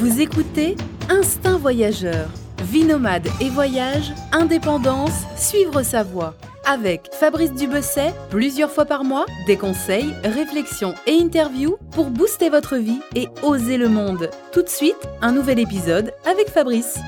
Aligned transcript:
Vous 0.00 0.22
écoutez 0.22 0.76
Instinct 1.10 1.58
Voyageur. 1.58 2.30
Vie 2.62 2.84
nomade 2.84 3.28
et 3.38 3.50
voyage, 3.50 4.14
indépendance, 4.32 5.26
suivre 5.36 5.82
sa 5.82 6.02
voie. 6.02 6.34
Avec 6.64 7.10
Fabrice 7.12 7.52
Dubesset, 7.52 8.14
plusieurs 8.30 8.70
fois 8.70 8.86
par 8.86 9.04
mois, 9.04 9.26
des 9.46 9.58
conseils, 9.58 10.14
réflexions 10.24 10.94
et 11.06 11.20
interviews 11.20 11.76
pour 11.90 12.08
booster 12.08 12.48
votre 12.48 12.78
vie 12.78 13.02
et 13.14 13.28
oser 13.42 13.76
le 13.76 13.90
monde. 13.90 14.30
Tout 14.54 14.62
de 14.62 14.70
suite, 14.70 14.96
un 15.20 15.32
nouvel 15.32 15.58
épisode 15.58 16.14
avec 16.24 16.48
Fabrice. 16.48 16.98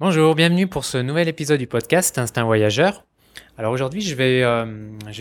Bonjour, 0.00 0.34
bienvenue 0.34 0.66
pour 0.66 0.84
ce 0.84 0.98
nouvel 0.98 1.28
épisode 1.28 1.58
du 1.58 1.66
podcast 1.66 2.18
Instinct 2.18 2.44
Voyageur. 2.44 3.06
Alors 3.56 3.72
aujourd'hui, 3.72 4.02
je, 4.02 4.14
vais, 4.14 4.42
euh, 4.42 4.66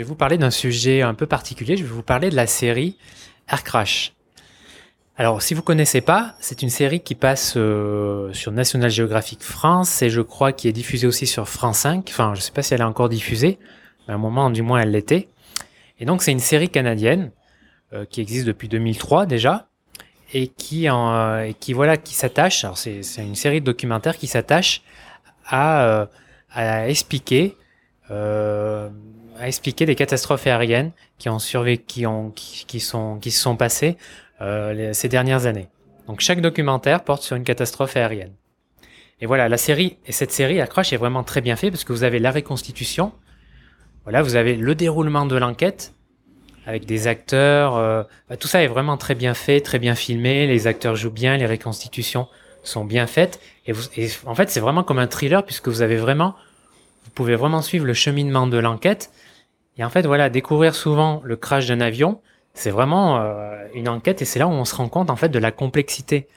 vous 0.03 0.15
parler 0.15 0.37
d'un 0.37 0.51
sujet 0.51 1.03
un 1.03 1.13
peu 1.13 1.25
particulier. 1.25 1.77
Je 1.77 1.83
vais 1.83 1.89
vous 1.89 2.03
parler 2.03 2.29
de 2.29 2.35
la 2.35 2.47
série 2.47 2.97
Air 3.47 3.63
Crash. 3.63 4.13
Alors, 5.21 5.43
si 5.43 5.53
vous 5.53 5.61
connaissez 5.61 6.01
pas, 6.01 6.33
c'est 6.39 6.63
une 6.63 6.71
série 6.71 6.99
qui 6.99 7.13
passe 7.13 7.53
euh, 7.55 8.33
sur 8.33 8.51
National 8.51 8.89
Geographic 8.89 9.43
France 9.43 10.01
et 10.01 10.09
je 10.09 10.19
crois 10.19 10.51
qui 10.51 10.67
est 10.67 10.71
diffusée 10.71 11.05
aussi 11.05 11.27
sur 11.27 11.47
France 11.47 11.77
5. 11.77 12.07
Enfin, 12.09 12.33
je 12.33 12.41
sais 12.41 12.51
pas 12.51 12.63
si 12.63 12.73
elle 12.73 12.81
est 12.81 12.85
encore 12.85 13.07
diffusée, 13.07 13.59
mais 14.07 14.13
à 14.13 14.15
un 14.15 14.19
moment, 14.19 14.49
du 14.49 14.63
moins, 14.63 14.79
elle 14.79 14.89
l'était. 14.89 15.27
Et 15.99 16.05
donc, 16.05 16.23
c'est 16.23 16.31
une 16.31 16.39
série 16.39 16.69
canadienne 16.69 17.29
euh, 17.93 18.03
qui 18.03 18.19
existe 18.19 18.47
depuis 18.47 18.67
2003 18.67 19.27
déjà 19.27 19.67
et 20.33 20.47
qui, 20.47 20.89
en, 20.89 21.13
euh, 21.13 21.51
qui 21.59 21.73
voilà, 21.73 21.97
qui 21.97 22.15
s'attache. 22.15 22.63
Alors, 22.63 22.79
c'est 22.79 23.03
une 23.19 23.35
série 23.35 23.59
de 23.61 23.65
documentaires 23.65 24.17
qui 24.17 24.25
s'attache 24.25 24.81
à, 25.45 26.07
expliquer 26.87 27.55
à 28.09 28.89
expliquer 29.47 29.85
des 29.85 29.95
catastrophes 29.95 30.47
aériennes 30.47 30.91
qui 31.19 31.29
ont 31.29 31.37
survécu, 31.37 32.07
qui 32.33 32.79
sont, 32.79 33.19
qui 33.19 33.29
se 33.29 33.39
sont 33.39 33.55
passées 33.55 33.97
euh, 34.41 34.93
ces 34.93 35.07
dernières 35.07 35.45
années. 35.45 35.67
Donc 36.07 36.19
chaque 36.19 36.41
documentaire 36.41 37.03
porte 37.03 37.23
sur 37.23 37.35
une 37.35 37.43
catastrophe 37.43 37.95
aérienne. 37.95 38.33
Et 39.21 39.27
voilà, 39.27 39.47
la 39.47 39.57
série, 39.57 39.97
et 40.07 40.11
cette 40.11 40.31
série, 40.31 40.59
Accroche, 40.59 40.93
est 40.93 40.97
vraiment 40.97 41.23
très 41.23 41.41
bien 41.41 41.55
fait 41.55 41.69
parce 41.69 41.83
que 41.83 41.93
vous 41.93 42.03
avez 42.03 42.17
la 42.17 42.31
reconstitution, 42.31 43.11
voilà, 44.03 44.23
vous 44.23 44.35
avez 44.35 44.55
le 44.55 44.73
déroulement 44.73 45.27
de 45.27 45.37
l'enquête, 45.37 45.93
avec 46.65 46.85
des 46.85 47.07
acteurs, 47.07 47.77
euh, 47.77 48.03
bah, 48.29 48.37
tout 48.37 48.47
ça 48.47 48.63
est 48.63 48.67
vraiment 48.67 48.97
très 48.97 49.13
bien 49.13 49.35
fait, 49.35 49.61
très 49.61 49.77
bien 49.77 49.93
filmé, 49.93 50.47
les 50.47 50.65
acteurs 50.65 50.95
jouent 50.95 51.11
bien, 51.11 51.37
les 51.37 51.45
reconstitutions 51.45 52.27
sont 52.63 52.83
bien 52.83 53.05
faites, 53.05 53.39
et, 53.67 53.73
et 53.95 54.09
en 54.25 54.33
fait 54.33 54.49
c'est 54.49 54.59
vraiment 54.59 54.83
comme 54.83 54.99
un 54.99 55.07
thriller 55.07 55.43
puisque 55.43 55.67
vous 55.67 55.83
avez 55.83 55.97
vraiment, 55.97 56.35
vous 57.03 57.11
pouvez 57.11 57.35
vraiment 57.35 57.61
suivre 57.61 57.85
le 57.85 57.93
cheminement 57.93 58.47
de 58.47 58.57
l'enquête, 58.57 59.11
et 59.77 59.83
en 59.83 59.89
fait 59.89 60.05
voilà, 60.07 60.29
découvrir 60.29 60.73
souvent 60.73 61.21
le 61.23 61.35
crash 61.35 61.67
d'un 61.67 61.81
avion, 61.81 62.21
c'est 62.53 62.71
vraiment 62.71 63.17
euh, 63.17 63.65
une 63.73 63.87
enquête 63.87 64.21
et 64.21 64.25
c'est 64.25 64.39
là 64.39 64.47
où 64.47 64.51
on 64.51 64.65
se 64.65 64.75
rend 64.75 64.89
compte 64.89 65.09
en 65.09 65.15
fait 65.15 65.29
de 65.29 65.39
la 65.39 65.51
complexité 65.51 66.27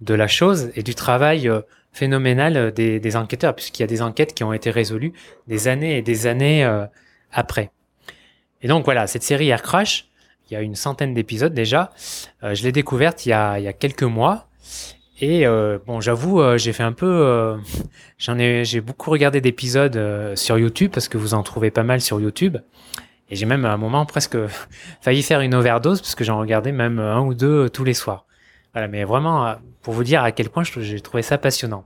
de 0.00 0.14
la 0.14 0.28
chose 0.28 0.70
et 0.76 0.82
du 0.82 0.94
travail 0.94 1.48
euh, 1.48 1.60
phénoménal 1.92 2.56
euh, 2.56 2.70
des, 2.70 3.16
enquêteurs, 3.16 3.54
puisqu'il 3.54 3.82
y 3.82 3.84
a 3.84 3.88
des 3.88 4.02
enquêtes 4.02 4.34
qui 4.34 4.44
ont 4.44 4.52
été 4.52 4.70
résolues 4.70 5.12
des 5.46 5.68
années 5.68 5.98
et 5.98 6.02
des 6.02 6.26
années 6.26 6.64
après. 7.32 7.70
Et 8.62 8.68
donc 8.68 8.84
voilà, 8.84 9.06
cette 9.06 9.22
série 9.22 9.48
Air 9.48 9.62
Crash, 9.62 10.08
il 10.50 10.54
y 10.54 10.56
a 10.56 10.60
une 10.60 10.76
centaine 10.76 11.14
d'épisodes 11.14 11.52
déjà. 11.52 11.90
je 12.42 12.62
l'ai 12.62 12.72
découverte 12.72 13.26
il 13.26 13.30
y, 13.30 13.32
a, 13.32 13.58
il 13.58 13.64
y 13.64 13.68
a 13.68 13.72
quelques 13.72 14.04
mois. 14.04 14.46
Et 15.20 15.46
bon, 15.86 16.00
j'avoue, 16.00 16.40
j'ai 16.56 16.72
fait 16.72 16.84
un 16.84 16.92
peu, 16.92 17.56
j'en 18.18 18.38
ai, 18.38 18.64
j'ai 18.64 18.80
beaucoup 18.80 19.10
regardé 19.10 19.40
d'épisodes 19.40 20.34
sur 20.36 20.58
YouTube 20.58 20.90
parce 20.92 21.08
que 21.08 21.18
vous 21.18 21.34
en 21.34 21.42
trouvez 21.42 21.70
pas 21.70 21.82
mal 21.82 22.00
sur 22.00 22.20
YouTube. 22.20 22.58
Et 23.30 23.36
j'ai 23.36 23.46
même 23.46 23.64
à 23.64 23.72
un 23.72 23.76
moment 23.76 24.06
presque 24.06 24.36
failli 25.00 25.22
faire 25.22 25.40
une 25.40 25.54
overdose 25.54 26.00
parce 26.00 26.14
que 26.14 26.24
j'en 26.24 26.38
regardais 26.38 26.72
même 26.72 26.98
un 26.98 27.20
ou 27.20 27.34
deux 27.34 27.68
tous 27.68 27.84
les 27.84 27.94
soirs. 27.94 28.26
Voilà, 28.72 28.88
mais 28.88 29.04
vraiment 29.04 29.46
euh, 29.46 29.54
pour 29.82 29.94
vous 29.94 30.04
dire 30.04 30.22
à 30.22 30.32
quel 30.32 30.50
point 30.50 30.62
j'ai 30.64 31.00
trouvé 31.00 31.22
ça 31.22 31.38
passionnant. 31.38 31.84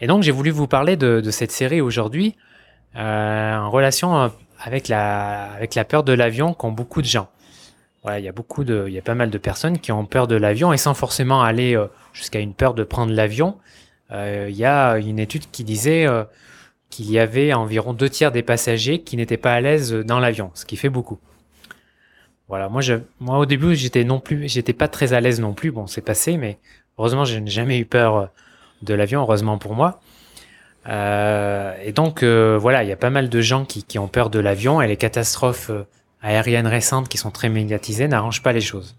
Et 0.00 0.06
donc 0.06 0.22
j'ai 0.22 0.30
voulu 0.30 0.50
vous 0.50 0.68
parler 0.68 0.96
de, 0.96 1.22
cette 1.30 1.50
série 1.50 1.80
aujourd'hui 1.80 2.36
euh, 2.96 3.56
en 3.56 3.70
relation 3.70 4.16
euh, 4.16 4.28
avec 4.60 4.88
la, 4.88 5.84
peur 5.88 6.04
de 6.04 6.12
l'avion 6.12 6.54
qu'ont 6.54 6.72
beaucoup 6.72 7.02
de 7.02 7.06
gens. 7.06 7.28
Voilà, 8.02 8.20
il 8.20 8.24
y 8.24 8.28
a 8.28 8.32
beaucoup 8.32 8.64
de, 8.64 8.84
il 8.86 8.94
y 8.94 8.98
a 8.98 9.02
pas 9.02 9.14
mal 9.14 9.30
de 9.30 9.38
personnes 9.38 9.78
qui 9.78 9.90
ont 9.92 10.06
peur 10.06 10.28
de 10.28 10.36
l'avion 10.36 10.72
et 10.72 10.76
sans 10.76 10.94
forcément 10.94 11.42
aller 11.42 11.76
euh, 11.76 11.86
jusqu'à 12.12 12.38
une 12.38 12.54
peur 12.54 12.74
de 12.74 12.84
prendre 12.84 13.12
l'avion. 13.12 13.58
Euh, 14.12 14.46
il 14.48 14.56
y 14.56 14.64
a 14.64 14.98
une 14.98 15.18
étude 15.18 15.50
qui 15.50 15.64
disait 15.64 16.06
qu'il 16.90 17.10
y 17.10 17.18
avait 17.18 17.52
environ 17.52 17.92
deux 17.92 18.08
tiers 18.08 18.32
des 18.32 18.42
passagers 18.42 19.00
qui 19.02 19.16
n'étaient 19.16 19.36
pas 19.36 19.54
à 19.54 19.60
l'aise 19.60 19.92
dans 19.92 20.20
l'avion, 20.20 20.50
ce 20.54 20.64
qui 20.64 20.76
fait 20.76 20.88
beaucoup. 20.88 21.18
Voilà, 22.48 22.68
moi, 22.68 22.80
je, 22.80 22.94
moi 23.20 23.38
au 23.38 23.46
début, 23.46 23.76
j'étais 23.76 24.04
non 24.04 24.20
plus, 24.20 24.48
j'étais 24.48 24.72
pas 24.72 24.88
très 24.88 25.12
à 25.12 25.20
l'aise 25.20 25.40
non 25.40 25.52
plus. 25.52 25.70
Bon, 25.70 25.86
c'est 25.86 26.00
passé, 26.00 26.38
mais 26.38 26.58
heureusement, 26.98 27.26
je 27.26 27.38
n'ai 27.38 27.50
jamais 27.50 27.78
eu 27.78 27.84
peur 27.84 28.16
euh, 28.16 28.26
de 28.82 28.94
l'avion, 28.94 29.20
heureusement 29.20 29.58
pour 29.58 29.74
moi. 29.74 30.00
Euh, 30.88 31.74
et 31.82 31.92
donc, 31.92 32.22
euh, 32.22 32.56
voilà, 32.58 32.82
il 32.82 32.88
y 32.88 32.92
a 32.92 32.96
pas 32.96 33.10
mal 33.10 33.28
de 33.28 33.40
gens 33.40 33.64
qui, 33.64 33.82
qui 33.82 33.98
ont 33.98 34.08
peur 34.08 34.30
de 34.30 34.38
l'avion 34.38 34.80
et 34.80 34.88
les 34.88 34.96
catastrophes 34.96 35.70
euh, 35.70 35.86
aériennes 36.22 36.66
récentes 36.66 37.08
qui 37.08 37.18
sont 37.18 37.30
très 37.30 37.48
médiatisées 37.48 38.08
n'arrangent 38.08 38.42
pas 38.42 38.52
les 38.52 38.60
choses. 38.60 38.96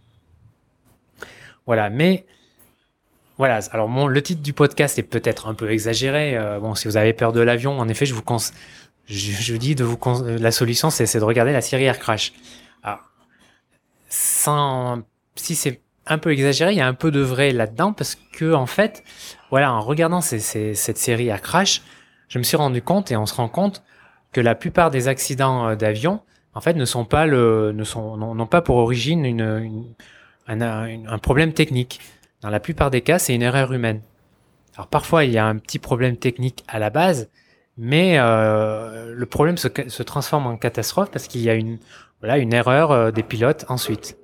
Voilà, 1.66 1.90
mais 1.90 2.26
voilà, 3.40 3.62
alors 3.72 4.10
le 4.10 4.22
titre 4.22 4.42
du 4.42 4.52
podcast 4.52 5.00
est 5.00 5.04
peut-être 5.04 5.48
un 5.48 5.54
peu 5.54 5.72
exagéré. 5.72 6.36
Euh, 6.36 6.60
bon, 6.60 6.76
si 6.76 6.90
vous 6.90 6.98
avez 6.98 7.14
peur 7.14 7.32
de 7.32 7.40
l'avion, 7.40 7.80
en 7.80 7.88
effet, 7.88 8.06
je 8.06 8.14
vous 8.14 8.22
je, 9.08 9.56
dis 9.56 9.76
de 9.76 9.86
vous 9.86 9.98
la 10.38 10.52
solution, 10.52 10.90
c'est 10.90 11.18
de 11.18 11.24
regarder 11.24 11.54
la 11.54 11.62
série 11.62 11.86
Air 11.86 12.00
Crash. 12.00 12.34
Alors, 12.84 13.00
sans, 14.10 15.04
si 15.36 15.56
c'est 15.56 15.80
un 16.06 16.18
peu 16.18 16.34
exagéré, 16.34 16.74
il 16.74 16.78
y 16.80 16.82
a 16.82 16.88
un 16.88 16.94
peu 16.94 17.12
de 17.12 17.22
vrai 17.22 17.54
là-dedans 17.54 17.94
parce 17.94 18.18
que 18.34 18.54
en 18.54 18.66
fait, 18.66 19.06
voilà, 19.52 19.72
en 19.72 19.80
regardant 19.80 20.20
cette 20.20 20.98
série 20.98 21.30
Air 21.30 21.42
Crash, 21.42 21.82
je 22.28 22.40
me 22.40 22.44
suis 22.44 22.58
rendu 22.58 22.82
compte 22.82 23.10
et 23.10 23.16
on 23.16 23.26
se 23.26 23.36
rend 23.36 23.48
compte 23.48 23.84
que 24.34 24.42
la 24.42 24.54
plupart 24.54 24.92
des 24.92 25.08
accidents 25.08 25.66
euh, 25.66 25.76
d'avion, 25.76 26.20
en 26.56 26.60
fait, 26.60 26.74
ne 26.74 26.84
sont 26.86 27.06
pas 27.06 27.26
le, 27.26 27.72
ne 27.72 27.86
sont, 27.86 28.18
n'ont 28.18 28.48
pas 28.48 28.62
pour 28.62 28.76
origine 28.76 29.24
une, 29.24 29.40
une 29.40 29.96
un, 30.50 31.06
un 31.08 31.18
problème 31.20 31.54
technique. 31.54 32.02
Dans 32.42 32.50
la 32.50 32.60
plupart 32.60 32.90
des 32.90 33.02
cas, 33.02 33.20
c'est 33.20 33.36
une 33.36 33.42
erreur 33.42 33.74
humaine. 33.74 34.02
Alors 34.76 34.88
parfois, 34.88 35.26
il 35.26 35.32
y 35.32 35.38
a 35.38 35.46
un 35.46 35.58
petit 35.58 35.80
problème 35.80 36.16
technique 36.16 36.64
à 36.68 36.80
la 36.80 36.90
base, 36.90 37.30
mais 37.78 38.18
euh, 38.18 39.14
le 39.14 39.26
problème 39.26 39.58
se, 39.58 40.04
transforme 40.04 40.48
en 40.48 40.56
catastrophe 40.56 41.12
parce 41.12 41.28
qu'il 41.28 41.42
y 41.42 41.50
a 41.50 41.54
une, 41.54 41.80
voilà, 42.22 42.38
une 42.38 42.54
erreur 42.54 42.92
euh, 42.92 43.12
des 43.12 43.24
pilotes 43.24 43.66
ensuite. 43.68 44.18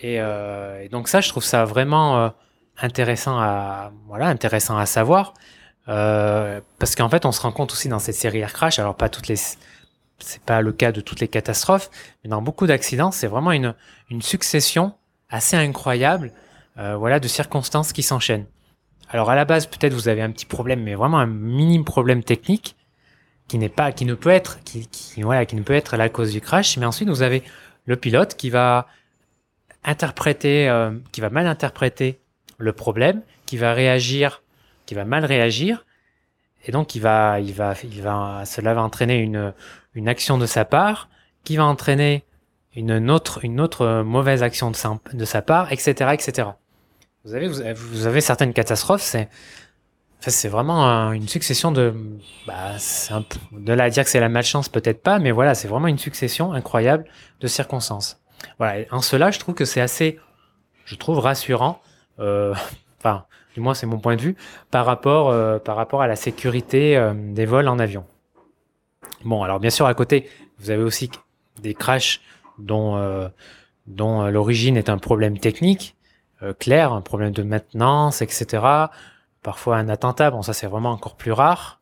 Et, 0.00 0.20
euh, 0.20 0.82
et, 0.82 0.88
donc 0.88 1.06
ça, 1.08 1.20
je 1.20 1.28
trouve 1.28 1.44
ça 1.44 1.64
vraiment 1.64 2.32
intéressant 2.80 3.38
à, 3.38 3.92
voilà, 4.06 4.26
intéressant 4.26 4.78
à 4.78 4.86
savoir, 4.86 5.34
parce 5.86 6.94
qu'en 6.96 7.08
fait, 7.08 7.26
on 7.26 7.32
se 7.32 7.40
rend 7.40 7.52
compte 7.52 7.72
aussi 7.72 7.88
dans 7.88 7.98
cette 7.98 8.14
série 8.14 8.38
Air 8.38 8.52
Crash, 8.52 8.78
alors 8.78 8.96
pas 8.96 9.08
toutes 9.08 9.28
les, 9.28 9.36
c'est 9.36 10.42
pas 10.44 10.62
le 10.62 10.72
cas 10.72 10.90
de 10.90 11.00
toutes 11.00 11.20
les 11.20 11.28
catastrophes, 11.28 11.90
mais 12.24 12.30
dans 12.30 12.42
beaucoup 12.42 12.66
d'accidents, 12.66 13.10
c'est 13.10 13.26
vraiment 13.26 13.52
une, 13.52 13.74
une 14.08 14.22
succession 14.22 14.94
assez 15.28 15.56
incroyable 15.56 16.32
euh, 16.78 16.96
voilà, 16.96 17.20
de 17.20 17.28
circonstances 17.28 17.92
qui 17.92 18.02
s'enchaînent. 18.02 18.46
Alors 19.08 19.30
à 19.30 19.34
la 19.34 19.44
base, 19.44 19.66
peut-être 19.66 19.92
vous 19.92 20.08
avez 20.08 20.22
un 20.22 20.30
petit 20.30 20.46
problème, 20.46 20.82
mais 20.82 20.94
vraiment 20.94 21.18
un 21.18 21.26
minime 21.26 21.84
problème 21.84 22.22
technique 22.22 22.76
qui 23.48 23.58
n'est 23.58 23.68
pas, 23.68 23.90
qui 23.90 24.04
ne 24.04 24.14
peut 24.14 24.30
être, 24.30 24.62
qui, 24.62 24.86
qui, 24.86 25.22
voilà, 25.22 25.44
qui 25.46 25.56
ne 25.56 25.62
peut 25.62 25.74
être 25.74 25.96
la 25.96 26.08
cause 26.08 26.32
du 26.32 26.40
crash. 26.40 26.76
Mais 26.76 26.86
ensuite, 26.86 27.08
vous 27.08 27.22
avez 27.22 27.42
le 27.86 27.96
pilote 27.96 28.36
qui 28.36 28.50
va 28.50 28.86
interpréter, 29.82 30.68
euh, 30.68 30.92
qui 31.10 31.20
va 31.20 31.30
mal 31.30 31.46
interpréter 31.46 32.20
le 32.58 32.72
problème, 32.72 33.22
qui 33.46 33.56
va 33.56 33.72
réagir, 33.72 34.42
qui 34.86 34.94
va 34.94 35.04
mal 35.04 35.24
réagir, 35.24 35.84
et 36.66 36.72
donc 36.72 36.94
il 36.94 37.00
va, 37.00 37.40
il 37.40 37.52
va, 37.52 37.74
il 37.82 38.02
va, 38.02 38.44
cela 38.44 38.74
va 38.74 38.82
entraîner 38.82 39.18
une, 39.18 39.54
une 39.94 40.08
action 40.08 40.38
de 40.38 40.46
sa 40.46 40.64
part, 40.64 41.08
qui 41.42 41.56
va 41.56 41.64
entraîner 41.64 42.24
une 42.74 43.10
autre, 43.10 43.44
une 43.44 43.60
autre 43.60 44.02
mauvaise 44.02 44.42
action 44.42 44.70
de 44.70 44.76
sa, 44.76 44.98
de 45.12 45.24
sa 45.24 45.42
part, 45.42 45.72
etc., 45.72 46.10
etc. 46.12 46.48
Vous 47.24 47.34
avez, 47.34 47.48
vous 47.48 48.06
avez 48.06 48.20
certaines 48.20 48.52
catastrophes, 48.52 49.02
c'est, 49.02 49.28
c'est 50.20 50.48
vraiment 50.48 51.12
une 51.12 51.28
succession 51.28 51.72
de, 51.72 51.94
bah, 52.46 52.76
de 53.52 53.72
là 53.72 53.84
à 53.84 53.90
dire 53.90 54.04
que 54.04 54.10
c'est 54.10 54.20
la 54.20 54.28
malchance, 54.28 54.68
peut-être 54.68 55.02
pas, 55.02 55.18
mais 55.18 55.30
voilà, 55.30 55.54
c'est 55.54 55.68
vraiment 55.68 55.88
une 55.88 55.98
succession 55.98 56.52
incroyable 56.52 57.04
de 57.40 57.46
circonstances. 57.46 58.20
Voilà, 58.58 58.84
en 58.90 59.00
cela, 59.00 59.30
je 59.30 59.38
trouve 59.38 59.54
que 59.54 59.64
c'est 59.64 59.80
assez, 59.80 60.18
je 60.84 60.94
trouve 60.94 61.18
rassurant, 61.18 61.80
euh, 62.18 62.54
du 63.54 63.60
moins 63.60 63.74
c'est 63.74 63.86
mon 63.86 63.98
point 63.98 64.16
de 64.16 64.22
vue, 64.22 64.36
par 64.70 64.86
rapport, 64.86 65.30
euh, 65.30 65.58
par 65.58 65.76
rapport 65.76 66.02
à 66.02 66.06
la 66.06 66.16
sécurité 66.16 66.96
euh, 66.96 67.14
des 67.14 67.46
vols 67.46 67.68
en 67.68 67.78
avion. 67.78 68.04
Bon, 69.24 69.42
alors 69.42 69.60
bien 69.60 69.70
sûr, 69.70 69.86
à 69.86 69.94
côté, 69.94 70.28
vous 70.58 70.70
avez 70.70 70.82
aussi 70.82 71.10
des 71.62 71.74
crashs 71.74 72.20
dont, 72.60 72.96
euh, 72.96 73.28
dont 73.86 74.26
l'origine 74.28 74.76
est 74.76 74.88
un 74.88 74.98
problème 74.98 75.38
technique, 75.38 75.96
euh, 76.42 76.52
clair, 76.54 76.92
un 76.92 77.02
problème 77.02 77.32
de 77.32 77.42
maintenance, 77.42 78.22
etc. 78.22 78.64
Parfois 79.42 79.76
un 79.76 79.88
attentat, 79.88 80.30
bon 80.30 80.42
ça 80.42 80.52
c'est 80.52 80.66
vraiment 80.66 80.90
encore 80.90 81.16
plus 81.16 81.32
rare. 81.32 81.80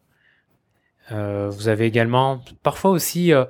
Euh, 1.12 1.48
vous 1.50 1.68
avez 1.68 1.86
également 1.86 2.40
parfois 2.62 2.90
aussi, 2.90 3.32
euh, 3.32 3.44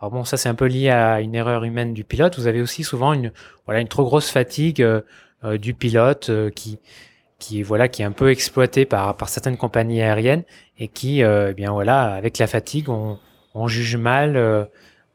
Alors 0.00 0.10
bon, 0.12 0.24
ça 0.24 0.36
c'est 0.36 0.48
un 0.48 0.54
peu 0.54 0.66
lié 0.66 0.90
à 0.90 1.20
une 1.20 1.34
erreur 1.34 1.64
humaine 1.64 1.94
du 1.94 2.04
pilote. 2.04 2.38
Vous 2.38 2.46
avez 2.46 2.60
aussi 2.60 2.84
souvent 2.84 3.12
une, 3.12 3.32
voilà, 3.66 3.80
une 3.80 3.88
trop 3.88 4.04
grosse 4.04 4.30
fatigue 4.30 4.82
euh, 4.82 5.02
euh, 5.44 5.58
du 5.58 5.74
pilote 5.74 6.30
qui, 6.54 6.78
qui, 7.38 7.62
voilà, 7.62 7.88
qui 7.88 8.02
est 8.02 8.04
un 8.04 8.12
peu 8.12 8.30
exploité 8.30 8.84
par, 8.86 9.16
par 9.16 9.28
certaines 9.28 9.56
compagnies 9.56 10.02
aériennes 10.02 10.44
et 10.78 10.88
qui, 10.88 11.20
eh 11.20 11.54
bien 11.54 11.72
voilà, 11.72 12.14
avec 12.14 12.38
la 12.38 12.46
fatigue, 12.46 12.88
on, 12.88 13.18
on 13.54 13.68
juge 13.68 13.96
mal, 13.96 14.68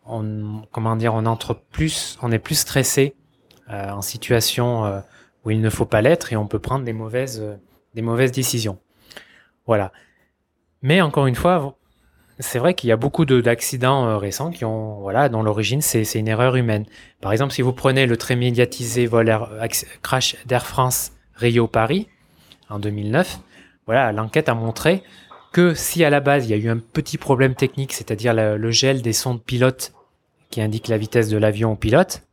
on, 0.10 0.64
comment 0.72 0.96
dire, 0.96 1.14
on 1.14 1.26
entre 1.26 1.54
plus, 1.54 2.18
on 2.22 2.32
est 2.32 2.40
plus 2.40 2.56
stressé 2.56 3.16
en 3.68 4.02
situation 4.02 5.04
où 5.46 5.52
il 5.52 5.62
ne 5.62 5.70
faut 5.70 5.86
pas 5.86 6.02
l'être 6.02 6.34
et 6.34 6.36
on 6.36 6.48
peut 6.48 6.58
prendre 6.58 6.84
des 6.84 6.94
mauvaises, 6.94 7.44
des 7.94 8.02
mauvaises 8.02 8.32
décisions. 8.32 8.80
Voilà. 9.68 9.92
Mais 10.82 11.02
encore 11.02 11.28
une 11.28 11.36
fois, 11.36 11.78
c'est 12.40 12.58
vrai 12.58 12.74
qu'il 12.74 12.90
y 12.90 12.94
a 12.94 12.98
beaucoup 12.98 13.26
d'accidents 13.26 14.08
euh, 14.08 14.18
récents 14.18 14.50
qui 14.50 14.64
ont, 14.66 15.00
voilà, 15.02 15.30
dont 15.30 15.44
l'origine 15.44 15.82
c'est 15.82 16.04
une 16.16 16.28
erreur 16.28 16.56
humaine. 16.56 16.86
Par 17.22 17.32
exemple, 17.34 17.54
si 17.54 17.62
vous 17.62 17.74
prenez 17.74 18.06
le 18.06 18.18
très 18.18 18.36
médiatisé 18.36 19.06
vol 19.06 19.38
crash 20.02 20.38
d'Air 20.46 20.66
France 20.66 21.12
Rio-Paris 21.36 22.08
en 22.70 22.80
2009, 22.80 23.40
voilà, 23.86 24.12
l'enquête 24.12 24.48
a 24.48 24.54
montré 24.54 25.04
que 25.52 25.74
si 25.74 26.04
à 26.04 26.10
la 26.10 26.20
base 26.20 26.46
il 26.46 26.52
y 26.52 26.54
a 26.54 26.58
eu 26.58 26.70
un 26.70 26.78
petit 26.78 27.18
problème 27.18 27.56
technique, 27.56 27.92
c'est-à-dire 27.92 28.34
le, 28.34 28.72
gel 28.72 29.02
des 29.02 29.14
sondes 29.14 29.44
pilotes 29.44 29.94
qui 30.50 30.62
indique 30.62 30.88
la 30.88 30.98
vitesse 30.98 31.30
de 31.30 31.38
l'avion 31.38 31.72
au 31.74 31.75
pilote, 31.75 32.24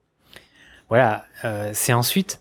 voilà, 0.88 1.24
euh, 1.44 1.70
c'est 1.72 1.92
ensuite 1.92 2.40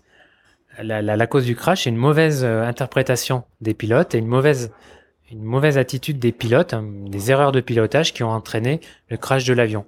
la, 0.78 1.02
la, 1.02 1.26
cause 1.26 1.44
du 1.44 1.56
crash, 1.56 1.84
c'est 1.84 1.90
une 1.90 1.96
mauvaise 1.96 2.44
euh, 2.44 2.62
interprétation 2.62 3.44
des 3.60 3.74
pilotes 3.74 4.14
et 4.14 4.18
une 4.18 4.26
mauvaise 4.26 4.70
une 5.30 5.42
mauvaise 5.42 5.76
attitude 5.78 6.18
des 6.18 6.32
pilotes, 6.32 6.72
hein, 6.74 6.84
des 7.06 7.30
erreurs 7.30 7.52
de 7.52 7.60
pilotage 7.60 8.12
qui 8.14 8.22
ont 8.22 8.30
entraîné 8.30 8.80
le 9.08 9.16
crash 9.16 9.44
de 9.44 9.52
l'avion. 9.52 9.84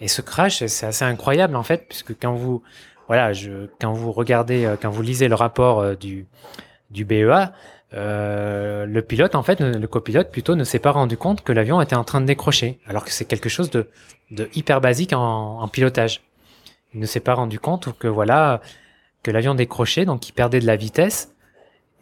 Et 0.00 0.08
ce 0.08 0.20
crash, 0.20 0.64
c'est 0.66 0.86
assez 0.86 1.04
incroyable 1.04 1.56
en 1.56 1.62
fait, 1.62 1.86
puisque 1.88 2.18
quand 2.20 2.34
vous, 2.34 2.62
voilà, 3.06 3.32
je, 3.32 3.68
quand 3.80 3.92
vous 3.92 4.12
regardez, 4.12 4.64
euh, 4.64 4.76
quand 4.80 4.90
vous 4.90 5.02
lisez 5.02 5.28
le 5.28 5.34
rapport 5.34 5.80
euh, 5.80 5.94
du, 5.94 6.26
du 6.90 7.04
BEA, 7.04 7.52
euh, 7.94 8.86
le 8.86 9.02
pilote, 9.02 9.34
en 9.34 9.42
fait, 9.42 9.60
le 9.60 9.86
copilote 9.86 10.30
plutôt, 10.30 10.54
ne 10.54 10.64
s'est 10.64 10.78
pas 10.78 10.90
rendu 10.90 11.16
compte 11.16 11.42
que 11.42 11.52
l'avion 11.52 11.80
était 11.80 11.96
en 11.96 12.04
train 12.04 12.20
de 12.20 12.26
décrocher, 12.26 12.78
alors 12.86 13.04
que 13.04 13.10
c'est 13.10 13.24
quelque 13.24 13.48
chose 13.48 13.70
de, 13.70 13.88
hyper 14.54 14.80
basique 14.80 15.12
en, 15.14 15.66
pilotage. 15.68 16.22
Il 16.94 17.00
ne 17.00 17.06
s'est 17.06 17.20
pas 17.20 17.34
rendu 17.34 17.58
compte 17.58 17.96
que 17.98 18.08
voilà, 18.08 18.60
que 19.22 19.30
l'avion 19.30 19.54
décrochait, 19.54 20.04
donc 20.04 20.28
il 20.28 20.32
perdait 20.32 20.60
de 20.60 20.66
la 20.66 20.76
vitesse, 20.76 21.34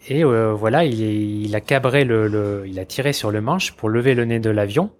et 0.08 0.24
euh, 0.24 0.52
voilà, 0.52 0.84
il, 0.84 1.54
a 1.54 1.60
cabré 1.60 2.04
le, 2.04 2.64
il 2.66 2.78
a 2.78 2.84
tiré 2.84 3.12
sur 3.12 3.30
le 3.30 3.40
manche 3.40 3.72
pour 3.72 3.88
lever 3.88 4.14
le 4.14 4.24
nez 4.24 4.38
de 4.38 4.50
l'avion. 4.50 4.90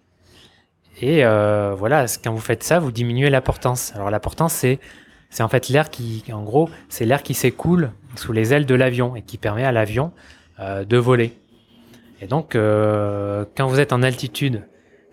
Et 1.00 1.24
euh, 1.24 1.74
voilà, 1.76 2.06
quand 2.24 2.32
vous 2.32 2.40
faites 2.40 2.62
ça, 2.62 2.78
vous 2.78 2.90
diminuez 2.90 3.28
la 3.28 3.40
portance. 3.40 3.92
Alors 3.94 4.10
la 4.10 4.20
portance, 4.20 4.54
c'est 4.54 4.80
c'est 5.28 5.42
en 5.42 5.48
fait 5.48 5.68
l'air 5.68 5.90
qui, 5.90 6.24
en 6.32 6.42
gros, 6.42 6.70
c'est 6.88 7.04
l'air 7.04 7.22
qui 7.22 7.34
s'écoule 7.34 7.92
sous 8.14 8.32
les 8.32 8.54
ailes 8.54 8.64
de 8.64 8.74
l'avion 8.74 9.16
et 9.16 9.22
qui 9.22 9.38
permet 9.38 9.64
à 9.64 9.72
l'avion 9.72 10.12
de 10.58 10.96
voler. 10.96 11.38
Et 12.20 12.26
donc, 12.26 12.52
quand 12.52 13.66
vous 13.66 13.80
êtes 13.80 13.92
en 13.92 14.02
altitude, 14.02 14.62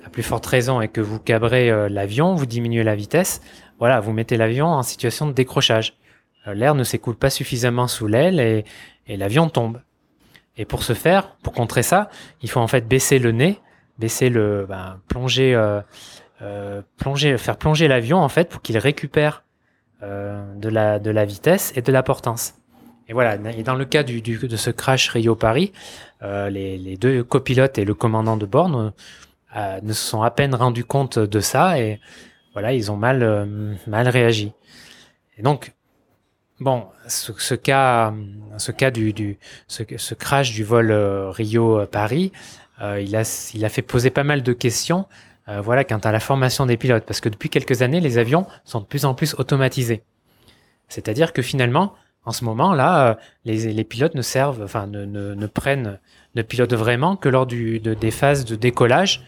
à 0.06 0.10
plus 0.10 0.24
forte 0.24 0.45
raison, 0.45 0.81
et 0.81 0.88
que 0.88 1.01
vous 1.01 1.19
cabrez 1.19 1.90
l'avion, 1.90 2.34
vous 2.36 2.45
diminuez 2.45 2.84
la 2.84 2.95
vitesse. 2.95 3.42
Voilà, 3.80 4.00
vous 4.00 4.13
mettez 4.13 4.38
l'avion 4.38 4.68
en 4.68 4.84
situation 4.84 5.28
de 5.28 5.34
décrochage. 5.34 5.98
L'air 6.45 6.75
ne 6.75 6.84
s'écoule 6.84 7.16
pas 7.16 7.30
suffisamment 7.30 7.88
sous 7.88 8.07
l'aile 8.07 8.40
et, 8.40 9.18
l'avion 9.18 9.50
tombe. 9.50 9.81
Et 10.57 10.66
pour 10.66 10.84
ce 10.84 10.94
faire, 10.94 11.30
pour 11.38 11.54
contrer 11.54 11.84
ça, 11.84 12.10
il 12.42 12.50
faut 12.50 12.60
en 12.60 12.68
fait 12.68 12.88
baisser 12.88 13.18
le 13.19 13.31
nez, 13.31 13.60
baisser 13.98 14.30
le, 14.30 14.66
ben, 14.68 15.00
plonger, 15.07 15.56
euh, 15.56 15.81
euh, 16.42 16.81
plonger, 16.98 17.38
faire 17.38 17.57
plonger 17.57 17.88
l'avion 17.88 18.19
en 18.19 18.30
fait 18.30 18.50
pour 18.50 18.62
qu'il 18.62 18.78
récupère 18.78 19.44
euh, 20.04 20.44
de 20.56 20.69
la 20.69 21.00
de 21.00 21.10
la 21.10 21.25
vitesse 21.25 21.74
et 21.75 21.81
de 21.81 21.92
la 21.92 22.04
portance. 22.04 22.56
Et 23.07 23.13
voilà. 23.13 23.35
Et 23.51 23.63
dans 23.63 23.75
le 23.75 23.85
cas 23.85 24.03
du, 24.03 24.21
du 24.21 24.38
de 24.38 24.55
ce 24.55 24.69
crash 24.69 25.09
Rio 25.09 25.35
Paris, 25.35 25.73
euh, 26.21 26.50
les, 26.50 26.77
les, 26.77 26.97
deux 26.97 27.23
copilotes 27.23 27.77
et 27.77 27.85
le 27.85 27.94
commandant 27.94 28.38
de 28.38 28.45
bord 28.45 28.69
ne, 28.69 28.91
euh, 29.55 29.79
ne 29.81 29.94
se 29.94 30.07
sont 30.07 30.21
à 30.21 30.31
peine 30.31 30.55
rendus 30.55 30.85
compte 30.85 31.19
de 31.19 31.39
ça 31.39 31.79
et 31.79 32.00
voilà, 32.53 32.73
ils 32.73 32.91
ont 32.91 32.97
mal 32.97 33.23
euh, 33.23 33.73
mal 33.88 34.07
réagi. 34.07 34.53
Et 35.38 35.41
donc 35.41 35.73
Bon, 36.59 36.85
ce, 37.07 37.55
cas, 37.55 38.13
ce 38.57 38.71
cas 38.71 38.89
du, 38.91 39.11
du 39.11 39.38
ce, 39.67 40.13
crash 40.13 40.53
du 40.53 40.63
vol 40.63 40.91
euh, 40.91 41.29
Rio-Paris, 41.29 42.31
euh, 42.81 43.01
il, 43.01 43.15
a, 43.17 43.49
il 43.53 43.65
a 43.65 43.69
fait 43.69 43.81
poser 43.81 44.11
pas 44.11 44.23
mal 44.23 44.44
de 44.44 44.53
questions 44.53 45.06
voilà, 45.45 45.83
quant 45.83 45.97
à 45.97 46.13
la 46.13 46.21
formation 46.21 46.65
des 46.65 46.77
pilotes, 46.77 47.03
parce 47.06 47.19
que 47.19 47.27
depuis 47.27 47.49
quelques 47.49 47.81
années, 47.81 47.99
les 47.99 48.17
avions 48.17 48.47
sont 48.63 48.79
de 48.79 48.85
plus 48.85 49.03
en 49.03 49.13
plus 49.13 49.35
automatisés. 49.38 50.03
C'est-à-dire 50.88 51.33
que 51.33 51.41
finalement, 51.41 51.95
en 52.25 52.31
ce 52.31 52.45
moment-là, 52.45 53.17
les, 53.45 53.73
les, 53.73 53.83
pilotes 53.83 54.15
ne 54.15 54.21
servent, 54.21 54.61
enfin, 54.63 54.87
ne, 54.87 55.05
ne, 55.05 55.33
ne, 55.33 55.45
prennent, 55.45 55.99
ne 56.35 56.41
pilotent 56.41 56.73
vraiment 56.73 57.15
que 57.15 57.27
lors 57.27 57.45
des 57.45 58.11
phases 58.11 58.45
de 58.45 58.55
décollage 58.55 59.23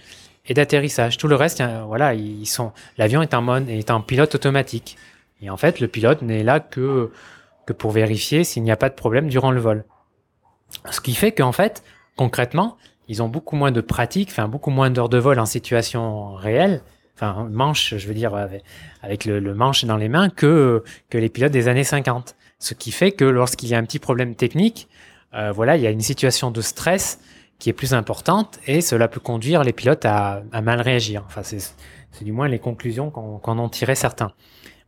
et 0.48 0.54
d'atterrissage. 0.54 1.18
Tout 1.18 1.28
le 1.28 1.36
reste, 1.36 1.62
voilà, 1.88 2.14
ils 2.14 2.46
sont, 2.46 2.72
l'avion 2.98 3.22
est 3.22 3.34
en 3.34 3.42
mode, 3.42 3.70
est 3.70 3.92
en 3.92 4.02
pilote 4.02 4.36
automatique. 4.36 4.98
Et 5.42 5.50
en 5.50 5.58
fait, 5.58 5.80
le 5.80 5.88
pilote 5.88 6.22
n'est 6.22 6.44
là 6.44 6.60
que, 6.60 7.12
que 7.66 7.74
pour 7.74 7.92
vérifier 7.92 8.44
s'il 8.44 8.64
n'y 8.64 8.72
a 8.72 8.78
pas 8.78 8.90
de 8.90 8.96
problème 8.96 9.28
durant 9.28 9.52
le 9.52 9.60
vol. 9.60 9.84
Ce 10.90 11.02
qui 11.02 11.16
fait 11.16 11.32
qu'en 11.32 11.52
fait, 11.52 11.84
concrètement, 12.16 12.78
ils 13.08 13.22
ont 13.22 13.28
beaucoup 13.28 13.56
moins 13.56 13.72
de 13.72 13.82
pratique, 13.82 14.30
enfin 14.32 14.48
beaucoup 14.48 14.72
moins 14.72 14.90
d'heures 14.90 15.10
de 15.10 15.18
vol 15.18 15.40
en 15.40 15.46
situation 15.46 16.34
réelle, 16.34 16.82
enfin 17.16 17.48
manche, 17.52 17.96
je 17.96 18.08
veux 18.08 18.14
dire, 18.14 18.36
avec, 19.02 19.26
le, 19.26 19.54
manche 19.54 19.86
dans 19.86 19.98
les 19.98 20.10
mains, 20.10 20.30
que, 20.30 20.84
que 21.10 21.18
les 21.18 21.30
pilotes 21.30 21.52
des 21.52 21.68
années 21.68 21.84
50. 21.84 22.36
Ce 22.66 22.74
qui 22.74 22.92
fait 22.92 23.12
que 23.12 23.26
lorsqu'il 23.26 23.70
y 23.70 23.76
a 23.76 23.78
un 23.78 23.84
petit 23.84 24.00
problème 24.00 24.34
technique, 24.34 24.88
euh, 25.36 25.52
voilà, 25.52 25.78
il 25.78 25.84
y 25.84 25.86
a 25.86 25.92
une 25.92 26.02
situation 26.02 26.50
de 26.50 26.62
stress 26.62 27.20
qui 27.60 27.70
est 27.70 27.74
plus 27.74 27.94
importante 27.94 28.60
et 28.66 28.82
cela 28.82 29.08
peut 29.08 29.20
conduire 29.20 29.64
les 29.64 29.72
pilotes 29.72 30.04
à, 30.04 30.42
mal 30.64 30.82
réagir. 30.82 31.22
Enfin, 31.28 31.44
c'est 31.44 32.24
du 32.24 32.32
moins 32.32 32.48
les 32.48 32.58
conclusions 32.58 33.12
qu'en 33.12 33.38
qu 33.38 33.50
ont 33.52 33.94
certains. 33.94 34.32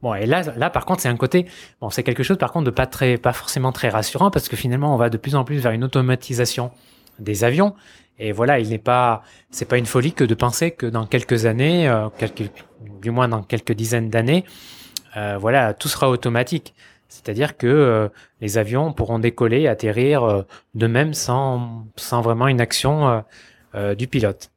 Bon, 0.02 0.16
et 0.16 0.26
là, 0.26 0.42
là, 0.58 0.72
par 0.72 0.88
contre, 0.88 1.02
c'est 1.02 1.08
un 1.08 1.18
côté, 1.18 1.46
bon, 1.80 1.92
c'est 1.92 2.02
quelque 2.02 2.24
chose, 2.24 2.40
par 2.40 2.52
contre, 2.52 2.66
de 2.66 2.72
pas 2.72 2.88
très, 2.88 3.20
pas 3.20 3.32
forcément 3.32 3.72
très 3.72 3.90
rassurant 3.90 4.32
parce 4.32 4.50
que 4.50 4.56
finalement, 4.56 4.92
on 4.96 4.98
va 4.98 5.12
de 5.12 5.18
plus 5.18 5.36
en 5.36 5.44
plus 5.44 5.60
vers 5.60 5.72
une 5.72 5.84
automatisation 5.84 6.72
des 7.20 7.44
avions. 7.44 7.76
Et 8.18 8.32
voilà, 8.32 8.58
il 8.58 8.70
n'est 8.70 8.80
pas, 8.80 9.22
c'est 9.52 9.70
pas 9.70 9.78
une 9.78 9.86
folie 9.86 10.14
que 10.14 10.24
de 10.24 10.34
penser 10.34 10.72
que 10.72 10.88
dans 10.88 11.06
quelques 11.06 11.46
années, 11.46 11.88
euh, 11.88 12.10
du 13.04 13.12
moins 13.12 13.28
dans 13.28 13.44
quelques 13.44 13.74
dizaines 13.74 14.10
d'années, 14.10 14.46
euh, 15.16 15.38
voilà, 15.40 15.76
tout 15.76 15.90
sera 15.90 16.10
automatique. 16.10 16.74
C'est-à-dire 17.10 17.58
que 17.58 17.68
euh, 17.68 18.10
les 18.42 18.58
avions 18.58 18.94
pourront 18.94 19.20
décoller, 19.20 19.68
atterrir 19.68 20.24
euh, 20.24 20.44
de 20.76 20.88
même 20.88 21.14
sans, 21.14 21.86
sans 21.96 22.22
vraiment 22.22 22.48
une 22.48 22.62
action 22.62 23.24
euh, 23.76 23.96
du 23.96 24.08
pilote. 24.08 24.52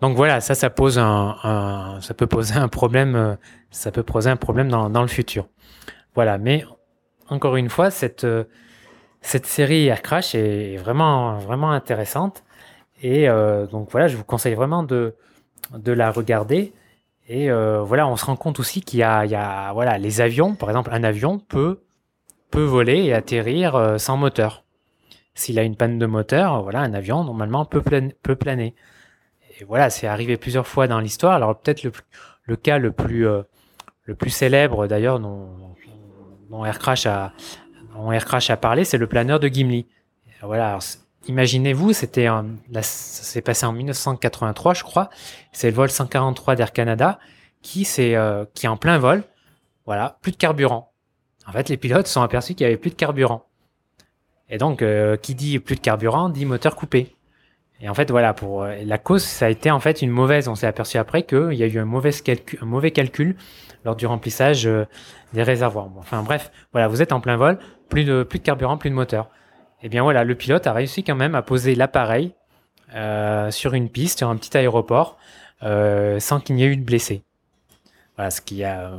Donc 0.00 0.16
voilà, 0.16 0.40
ça, 0.40 0.54
ça 0.54 0.70
pose 0.70 0.98
un, 0.98 1.36
un, 1.42 2.00
ça 2.00 2.14
peut 2.14 2.26
poser 2.26 2.54
un 2.54 2.68
problème 2.68 3.36
ça 3.70 3.92
peut 3.92 4.02
poser 4.02 4.30
un 4.30 4.36
problème 4.36 4.68
dans, 4.68 4.90
dans 4.90 5.02
le 5.02 5.08
futur. 5.08 5.48
Voilà, 6.14 6.38
mais 6.38 6.64
encore 7.28 7.56
une 7.56 7.70
fois, 7.70 7.90
cette, 7.90 8.24
euh, 8.24 8.44
cette 9.20 9.46
série 9.46 9.86
Air 9.86 10.02
Crash 10.02 10.34
est 10.34 10.76
vraiment, 10.76 11.38
vraiment 11.38 11.70
intéressante. 11.70 12.42
Et 13.02 13.28
euh, 13.28 13.66
donc 13.66 13.90
voilà, 13.90 14.08
je 14.08 14.16
vous 14.16 14.24
conseille 14.24 14.54
vraiment 14.54 14.82
de, 14.82 15.14
de 15.72 15.92
la 15.92 16.10
regarder. 16.10 16.72
Et 17.32 17.48
euh, 17.48 17.80
voilà, 17.80 18.08
on 18.08 18.16
se 18.16 18.24
rend 18.24 18.34
compte 18.34 18.58
aussi 18.58 18.80
qu'il 18.82 18.98
y 18.98 19.02
y 19.02 19.04
a 19.04 19.70
voilà, 19.72 19.98
les 19.98 20.20
avions, 20.20 20.56
par 20.56 20.68
exemple, 20.68 20.90
un 20.92 21.04
avion 21.04 21.38
peut, 21.38 21.80
peut 22.50 22.64
voler 22.64 23.04
et 23.04 23.14
atterrir 23.14 23.76
euh, 23.76 23.98
sans 23.98 24.16
moteur. 24.16 24.64
S'il 25.34 25.56
a 25.60 25.62
une 25.62 25.76
panne 25.76 26.00
de 26.00 26.06
moteur, 26.06 26.60
voilà, 26.64 26.80
un 26.80 26.92
avion 26.92 27.22
normalement 27.22 27.64
peut, 27.64 27.82
planer. 27.82 28.74
Et 29.60 29.64
voilà, 29.64 29.90
c'est 29.90 30.08
arrivé 30.08 30.36
plusieurs 30.38 30.66
fois 30.66 30.88
dans 30.88 30.98
l'histoire. 30.98 31.34
Alors 31.34 31.56
peut-être 31.56 31.84
le, 31.84 31.92
le 32.42 32.56
cas 32.56 32.78
le 32.78 32.90
plus, 32.90 33.28
euh, 33.28 33.42
le 34.06 34.16
plus 34.16 34.30
célèbre 34.30 34.88
d'ailleurs 34.88 35.20
dont, 35.20 35.50
dont 36.50 36.64
Aircrash 36.64 37.06
a, 37.06 37.32
dont 37.94 38.10
Aircrash 38.10 38.50
a 38.50 38.56
parlé, 38.56 38.84
c'est 38.84 38.98
le 38.98 39.06
planeur 39.06 39.38
de 39.38 39.46
Gimli. 39.46 39.86
Voilà. 40.42 40.80
Imaginez-vous, 41.28 41.92
c'était 41.92 42.26
ça 42.26 42.82
s'est 42.82 43.42
passé 43.42 43.66
en 43.66 43.72
1983, 43.72 44.74
je 44.74 44.82
crois. 44.82 45.10
C'est 45.52 45.68
le 45.68 45.76
vol 45.76 45.90
143 45.90 46.56
d'Air 46.56 46.72
Canada 46.72 47.18
qui 47.62 47.84
c'est 47.84 48.16
euh, 48.16 48.46
qui 48.54 48.66
est 48.66 48.68
en 48.68 48.76
plein 48.76 48.98
vol. 48.98 49.24
Voilà, 49.86 50.18
plus 50.22 50.32
de 50.32 50.36
carburant. 50.36 50.92
En 51.46 51.52
fait, 51.52 51.68
les 51.68 51.76
pilotes 51.76 52.06
sont 52.06 52.22
aperçus 52.22 52.54
qu'il 52.54 52.64
y 52.64 52.66
avait 52.66 52.76
plus 52.76 52.90
de 52.90 52.94
carburant. 52.94 53.46
Et 54.48 54.58
donc, 54.58 54.82
euh, 54.82 55.16
qui 55.16 55.34
dit 55.34 55.58
plus 55.58 55.76
de 55.76 55.80
carburant 55.80 56.28
dit 56.28 56.44
moteur 56.44 56.76
coupé. 56.76 57.16
Et 57.80 57.88
en 57.88 57.94
fait, 57.94 58.10
voilà, 58.10 58.34
pour 58.34 58.62
euh, 58.62 58.76
la 58.84 58.98
cause, 58.98 59.22
ça 59.22 59.46
a 59.46 59.48
été 59.48 59.70
en 59.70 59.80
fait 59.80 60.02
une 60.02 60.10
mauvaise. 60.10 60.48
On 60.48 60.54
s'est 60.54 60.66
aperçu 60.66 60.98
après 60.98 61.22
qu'il 61.22 61.54
y 61.54 61.62
a 61.62 61.66
eu 61.66 61.78
un 61.78 61.84
mauvais, 61.84 62.12
calcul, 62.12 62.58
un 62.60 62.66
mauvais 62.66 62.90
calcul 62.90 63.36
lors 63.84 63.96
du 63.96 64.06
remplissage 64.06 64.66
euh, 64.66 64.84
des 65.32 65.42
réservoirs. 65.42 65.88
enfin 65.96 66.22
bref, 66.22 66.50
voilà, 66.72 66.88
vous 66.88 67.00
êtes 67.00 67.12
en 67.12 67.20
plein 67.20 67.36
vol, 67.36 67.58
plus 67.88 68.04
de 68.04 68.22
plus 68.22 68.38
de 68.38 68.44
carburant, 68.44 68.76
plus 68.76 68.90
de 68.90 68.94
moteur. 68.94 69.30
Eh 69.82 69.88
bien 69.88 70.02
voilà, 70.02 70.24
le 70.24 70.34
pilote 70.34 70.66
a 70.66 70.72
réussi 70.72 71.02
quand 71.02 71.14
même 71.14 71.34
à 71.34 71.42
poser 71.42 71.74
l'appareil 71.74 72.34
euh, 72.94 73.50
sur 73.50 73.74
une 73.74 73.88
piste, 73.88 74.18
sur 74.18 74.28
un 74.28 74.36
petit 74.36 74.56
aéroport, 74.56 75.16
euh, 75.62 76.20
sans 76.20 76.40
qu'il 76.40 76.56
n'y 76.56 76.64
ait 76.64 76.68
eu 76.68 76.76
de 76.76 76.84
blessés. 76.84 77.22
Voilà, 78.16 78.30
ce 78.30 78.42
qui, 78.42 78.64
a, 78.64 78.92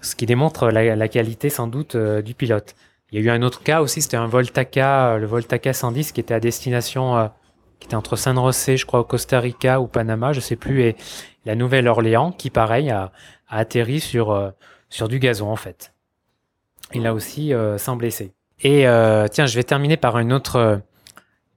ce 0.00 0.16
qui, 0.16 0.26
démontre 0.26 0.68
la, 0.70 1.08
qualité 1.08 1.48
sans 1.48 1.68
doute 1.68 1.96
du 1.96 2.34
pilote. 2.34 2.74
Il 3.12 3.20
y 3.20 3.22
a 3.22 3.24
eu 3.24 3.30
un 3.30 3.42
autre 3.42 3.62
cas 3.62 3.82
aussi, 3.82 4.02
c'était 4.02 4.16
un 4.16 4.26
vol 4.26 4.50
TACA, 4.50 5.16
le 5.18 5.26
vol 5.26 5.44
TACA 5.44 5.72
110 5.72 6.10
qui 6.10 6.20
était 6.20 6.34
à 6.34 6.40
destination, 6.40 7.30
qui 7.78 7.86
était 7.86 7.94
entre 7.94 8.16
San 8.16 8.34
José, 8.34 8.76
je 8.76 8.84
crois, 8.84 9.00
au 9.00 9.04
Costa 9.04 9.38
Rica 9.38 9.80
ou 9.80 9.86
Panama, 9.86 10.32
je 10.32 10.40
sais 10.40 10.56
plus, 10.56 10.82
et 10.82 10.96
la 11.44 11.54
Nouvelle-Orléans 11.54 12.32
qui, 12.32 12.50
pareil, 12.50 12.90
a, 12.90 13.12
atterri 13.48 14.00
sur, 14.00 14.52
du 15.08 15.20
gazon 15.20 15.48
en 15.48 15.56
fait. 15.56 15.94
Il 16.92 17.06
a 17.06 17.14
aussi 17.14 17.52
sans 17.76 17.94
blesser. 17.94 18.32
Et 18.62 18.84
tiens, 19.32 19.46
je 19.46 19.54
vais 19.54 19.64
terminer 19.64 19.96
par 19.96 20.18
une 20.18 20.32
autre 20.32 20.82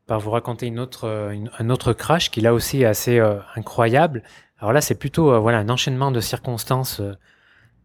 par 0.07 0.19
vous 0.19 0.31
raconter 0.31 0.67
une 0.67 0.79
autre, 0.79 1.07
euh, 1.07 1.35
un 1.57 1.69
autre 1.69 1.93
crash 1.93 2.29
qui 2.29 2.41
là 2.41 2.53
aussi 2.53 2.81
est 2.81 2.85
assez 2.85 3.19
euh, 3.19 3.37
incroyable. 3.55 4.23
Alors 4.59 4.73
là, 4.73 4.81
c'est 4.81 4.95
plutôt 4.95 5.31
euh, 5.31 5.39
voilà 5.39 5.59
un 5.59 5.69
enchaînement 5.69 6.11
de 6.11 6.19
circonstances 6.19 7.01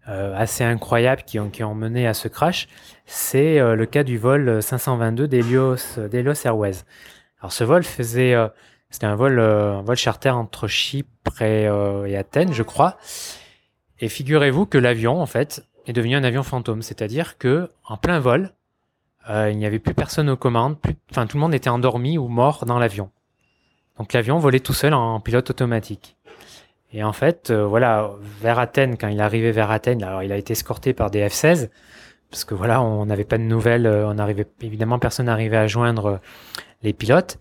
assez 0.07 0.65
incroyables 0.65 1.23
qui 1.25 1.39
ont, 1.39 1.51
qui 1.51 1.63
ont 1.63 1.75
mené 1.75 2.07
à 2.07 2.15
ce 2.15 2.29
crash. 2.29 2.67
C'est 3.05 3.59
le 3.59 3.85
cas 3.85 4.05
du 4.05 4.17
vol 4.17 4.63
522 4.63 5.29
d'Helios, 5.29 5.77
Airways. 6.47 6.77
Alors 7.41 7.53
ce 7.53 7.63
vol 7.63 7.83
faisait, 7.83 8.35
c'était 8.89 9.05
un 9.05 9.17
vol, 9.17 9.39
un 9.39 9.83
vol 9.83 9.97
charter 9.97 10.31
entre 10.31 10.67
Chypre 10.67 11.43
et, 11.43 11.65
et 12.07 12.17
Athènes, 12.17 12.55
je 12.55 12.63
crois. 12.63 12.97
Et 14.01 14.09
figurez-vous 14.09 14.65
que 14.65 14.79
l'avion, 14.79 15.21
en 15.21 15.27
fait, 15.27 15.63
est 15.87 15.93
devenu 15.93 16.17
un 16.17 16.25
avion 16.25 16.43
fantôme, 16.43 16.81
c'est-à-dire 16.81 17.37
que 17.37 17.69
en 17.85 17.99
plein 17.99 18.19
vol, 18.19 18.45
euh, 18.45 18.58
il 19.29 19.59
n'y 19.59 19.67
avait 19.67 19.79
plus 19.79 19.95
personne 19.95 20.31
aux 20.31 20.37
commandes, 20.37 20.77
enfin 21.11 21.27
tout 21.27 21.37
le 21.37 21.41
monde 21.41 21.55
était 21.55 21.71
endormi 21.71 22.19
ou 22.19 22.29
mort 22.29 22.65
dans 22.67 22.79
l'avion. 22.79 23.11
Donc 23.99 24.13
l'avion 24.13 24.39
volait 24.39 24.61
tout 24.61 24.73
seul 24.73 24.95
en, 24.95 25.21
pilote 25.21 25.51
automatique. 25.51 26.17
Et 26.93 27.05
en 27.05 27.13
fait, 27.13 27.51
euh, 27.51 27.67
voilà, 27.67 28.13
vers 28.41 28.59
Athènes, 28.59 28.97
quand 28.97 29.09
il 29.09 29.19
est 29.19 29.23
arrivé 29.23 29.53
vers 29.53 29.71
Athènes, 29.71 30.03
alors 30.03 30.23
il 30.23 30.33
a 30.33 30.37
été 30.37 30.53
escorté 30.53 30.95
par 30.95 31.11
des 31.11 31.27
F-16, 31.29 31.69
parce 32.31 32.45
que 32.45 32.55
voilà, 32.55 32.81
on 32.81 33.05
n'avait 33.07 33.25
pas 33.25 33.37
de 33.37 33.43
nouvelles, 33.43 33.87
euh, 33.87 34.09
on 34.09 34.19
arrivait, 34.19 34.47
évidemment, 34.63 34.99
personne 34.99 35.27
n'arrivait 35.27 35.57
à 35.57 35.67
joindre 35.67 36.21
les 36.83 36.93
pilotes. 36.93 37.39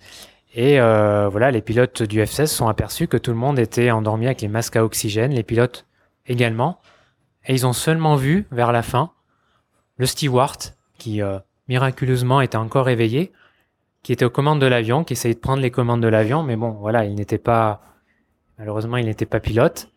Et 0.55 0.79
voilà, 0.79 1.51
les 1.51 1.61
pilotes 1.61 2.01
du 2.01 2.19
F-16 2.19 2.47
sont 2.47 2.67
aperçus 2.67 3.07
que 3.07 3.17
tout 3.17 3.29
le 3.29 3.37
monde 3.37 3.59
était 3.59 3.91
endormi 3.91 4.25
avec 4.25 4.41
les 4.41 4.47
masques 4.47 4.75
à 4.75 4.83
oxygène, 4.83 5.31
les 5.31 5.43
pilotes 5.43 5.85
également. 6.25 6.79
Et 7.45 7.53
ils 7.53 7.67
ont 7.67 7.73
seulement 7.73 8.15
vu, 8.15 8.47
vers 8.49 8.71
la 8.71 8.81
fin, 8.81 9.11
le 9.97 10.07
steward 10.07 10.57
qui 10.97 11.21
miraculeusement 11.67 12.41
était 12.41 12.57
encore 12.57 12.89
éveillé, 12.89 13.31
qui 14.03 14.13
était 14.13 14.25
aux 14.25 14.29
commandes 14.29 14.61
de 14.61 14.65
l'avion, 14.65 15.03
qui 15.03 15.13
essayait 15.13 15.33
de 15.33 15.39
prendre 15.39 15.61
les 15.61 15.71
commandes 15.71 16.01
de 16.01 16.07
l'avion, 16.07 16.43
mais 16.43 16.55
bon, 16.55 16.71
voilà, 16.71 17.05
il 17.05 17.15
n'était 17.15 17.37
pas, 17.37 17.81
malheureusement, 18.57 18.97
il 18.97 19.05
n'était 19.05 19.25
pas 19.25 19.39
pilote. 19.39 19.89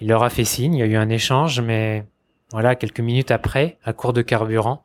Il 0.00 0.08
leur 0.08 0.22
a 0.22 0.30
fait 0.30 0.44
signe, 0.44 0.74
il 0.74 0.80
y 0.80 0.82
a 0.82 0.86
eu 0.86 0.96
un 0.96 1.08
échange, 1.08 1.60
mais 1.60 2.04
voilà, 2.52 2.76
quelques 2.76 3.00
minutes 3.00 3.30
après, 3.30 3.78
à 3.84 3.92
court 3.92 4.12
de 4.12 4.22
carburant, 4.22 4.84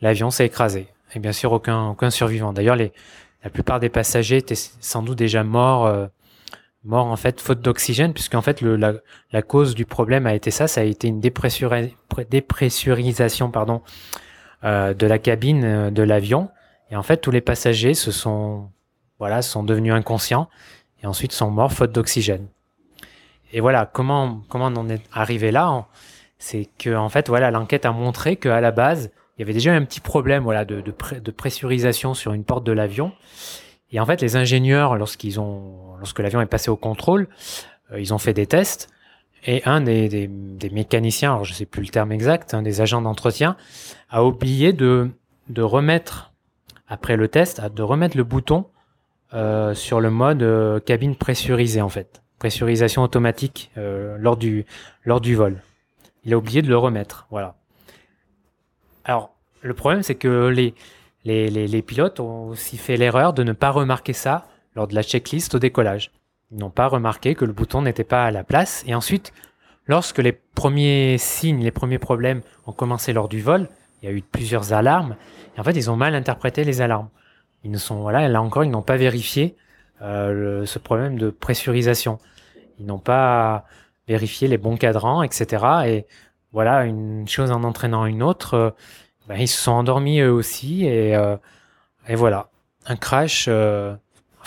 l'avion 0.00 0.30
s'est 0.30 0.46
écrasé. 0.46 0.88
Et 1.14 1.18
bien 1.18 1.32
sûr, 1.32 1.52
aucun, 1.52 1.88
aucun 1.88 2.10
survivant. 2.10 2.52
D'ailleurs, 2.52 2.76
les, 2.76 2.92
la 3.44 3.50
plupart 3.50 3.80
des 3.80 3.88
passagers 3.88 4.38
étaient 4.38 4.54
sans 4.54 5.02
doute 5.02 5.18
déjà 5.18 5.44
morts, 5.44 5.86
euh, 5.86 6.06
morts 6.84 7.06
en 7.06 7.16
fait, 7.16 7.40
faute 7.40 7.60
d'oxygène, 7.60 8.12
puisqu'en 8.12 8.42
fait, 8.42 8.60
le, 8.60 8.76
la, 8.76 8.94
la, 9.32 9.42
cause 9.42 9.74
du 9.74 9.86
problème 9.86 10.26
a 10.26 10.34
été 10.34 10.50
ça, 10.50 10.68
ça 10.68 10.80
a 10.80 10.84
été 10.84 11.08
une 11.08 11.20
dépressurisation, 11.20 13.50
pardon, 13.50 13.82
euh, 14.64 14.94
de 14.94 15.06
la 15.06 15.18
cabine 15.18 15.64
euh, 15.64 15.90
de 15.90 16.02
l'avion. 16.02 16.50
Et 16.90 16.96
en 16.96 17.02
fait, 17.02 17.18
tous 17.18 17.30
les 17.30 17.40
passagers 17.40 17.94
se 17.94 18.10
sont, 18.10 18.70
voilà, 19.18 19.42
sont 19.42 19.64
devenus 19.64 19.92
inconscients 19.92 20.48
et 21.02 21.06
ensuite 21.06 21.32
sont 21.32 21.50
morts 21.50 21.72
faute 21.72 21.92
d'oxygène. 21.92 22.46
Et 23.52 23.60
voilà, 23.60 23.86
comment, 23.86 24.42
comment 24.48 24.66
on 24.66 24.76
en 24.76 24.88
est 24.88 25.02
arrivé 25.12 25.50
là 25.50 25.86
C'est 26.38 26.68
que, 26.78 26.94
en 26.94 27.08
fait, 27.08 27.28
voilà, 27.28 27.50
l'enquête 27.50 27.86
a 27.86 27.92
montré 27.92 28.36
qu'à 28.36 28.60
la 28.60 28.70
base, 28.70 29.10
il 29.36 29.40
y 29.40 29.44
avait 29.44 29.52
déjà 29.52 29.72
un 29.72 29.84
petit 29.84 30.00
problème 30.00 30.42
voilà, 30.42 30.64
de, 30.64 30.80
de, 30.80 31.30
pressurisation 31.30 32.14
sur 32.14 32.32
une 32.32 32.44
porte 32.44 32.64
de 32.64 32.72
l'avion. 32.72 33.12
Et 33.92 34.00
en 34.00 34.06
fait, 34.06 34.20
les 34.20 34.36
ingénieurs, 34.36 34.92
ont, 34.92 35.96
lorsque 35.98 36.18
l'avion 36.18 36.40
est 36.40 36.46
passé 36.46 36.70
au 36.70 36.76
contrôle, 36.76 37.28
euh, 37.92 38.00
ils 38.00 38.14
ont 38.14 38.18
fait 38.18 38.32
des 38.32 38.46
tests. 38.46 38.88
Et 39.46 39.62
un 39.64 39.80
des, 39.80 40.28
mécaniciens, 40.72 41.32
alors 41.32 41.44
je 41.44 41.54
sais 41.54 41.66
plus 41.66 41.82
le 41.82 41.88
terme 41.88 42.10
exact, 42.10 42.54
des 42.56 42.80
agents 42.80 43.00
d'entretien, 43.00 43.56
a 44.10 44.24
oublié 44.24 44.72
de, 44.72 45.10
remettre, 45.56 46.32
après 46.88 47.16
le 47.16 47.28
test, 47.28 47.64
de 47.64 47.82
remettre 47.82 48.16
le 48.16 48.24
bouton 48.24 48.66
euh, 49.34 49.74
sur 49.74 50.00
le 50.00 50.10
mode 50.10 50.42
euh, 50.42 50.80
cabine 50.80 51.14
pressurisée 51.14 51.80
en 51.80 51.88
fait, 51.88 52.22
pressurisation 52.40 53.02
automatique 53.02 53.70
euh, 53.78 54.16
lors, 54.18 54.36
du, 54.36 54.64
vol. 55.34 55.62
Il 56.24 56.34
a 56.34 56.38
oublié 56.38 56.60
de 56.60 56.68
le 56.68 56.76
remettre, 56.76 57.28
voilà. 57.30 57.54
Alors, 59.04 59.36
le 59.62 59.74
problème 59.74 60.02
c'est 60.02 60.16
que 60.16 60.48
les 61.24 61.82
pilotes 61.82 62.18
ont 62.18 62.48
aussi 62.48 62.78
fait 62.78 62.96
l'erreur 62.96 63.32
de 63.32 63.44
ne 63.44 63.52
pas 63.52 63.70
remarquer 63.70 64.12
ça 64.12 64.48
lors 64.74 64.88
de 64.88 64.94
la 64.96 65.04
checklist 65.04 65.54
au 65.54 65.60
décollage. 65.60 66.10
Ils 66.52 66.58
n'ont 66.58 66.70
pas 66.70 66.86
remarqué 66.86 67.34
que 67.34 67.44
le 67.44 67.52
bouton 67.52 67.82
n'était 67.82 68.04
pas 68.04 68.24
à 68.24 68.30
la 68.30 68.44
place. 68.44 68.84
Et 68.86 68.94
ensuite, 68.94 69.32
lorsque 69.86 70.18
les 70.18 70.32
premiers 70.32 71.16
signes, 71.18 71.62
les 71.62 71.72
premiers 71.72 71.98
problèmes 71.98 72.42
ont 72.66 72.72
commencé 72.72 73.12
lors 73.12 73.28
du 73.28 73.40
vol, 73.40 73.68
il 74.00 74.08
y 74.08 74.12
a 74.12 74.14
eu 74.14 74.22
plusieurs 74.22 74.72
alarmes. 74.72 75.16
Et 75.56 75.60
en 75.60 75.64
fait, 75.64 75.72
ils 75.72 75.90
ont 75.90 75.96
mal 75.96 76.14
interprété 76.14 76.64
les 76.64 76.80
alarmes. 76.80 77.08
Ils 77.64 77.70
ne 77.70 77.78
sont, 77.78 77.96
voilà, 77.96 78.28
là 78.28 78.42
encore, 78.42 78.64
ils 78.64 78.70
n'ont 78.70 78.82
pas 78.82 78.96
vérifié 78.96 79.56
euh, 80.02 80.66
ce 80.66 80.78
problème 80.78 81.18
de 81.18 81.30
pressurisation. 81.30 82.18
Ils 82.78 82.86
n'ont 82.86 82.98
pas 82.98 83.64
vérifié 84.06 84.46
les 84.46 84.58
bons 84.58 84.76
cadrans, 84.76 85.22
etc. 85.22 85.64
Et 85.86 86.06
voilà, 86.52 86.84
une 86.84 87.26
chose 87.26 87.50
en 87.50 87.64
entraînant 87.64 88.06
une 88.06 88.22
autre, 88.22 88.54
euh, 88.54 88.70
ben, 89.26 89.36
ils 89.36 89.48
se 89.48 89.60
sont 89.60 89.72
endormis 89.72 90.20
eux 90.20 90.30
aussi. 90.30 90.84
Et, 90.84 91.16
euh, 91.16 91.36
et 92.06 92.14
voilà, 92.14 92.50
un 92.86 92.96
crash, 92.96 93.48
un 93.48 93.98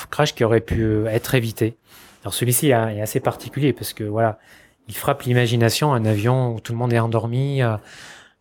crash 0.10 0.34
qui 0.34 0.46
aurait 0.46 0.62
pu 0.62 1.06
être 1.08 1.36
évité. 1.36 1.78
Alors 2.24 2.34
celui-ci 2.34 2.70
est 2.70 3.02
assez 3.02 3.20
particulier 3.20 3.74
parce 3.74 3.94
que 3.94 4.04
voilà, 4.04 4.40
il 4.88 4.96
frappe 4.96 5.24
l'imagination, 5.24 5.94
un 5.94 6.06
avion 6.06 6.54
où 6.54 6.60
tout 6.60 6.74
le 6.74 6.78
monde 6.78 6.94
est 6.94 7.00
endormi. 7.00 7.62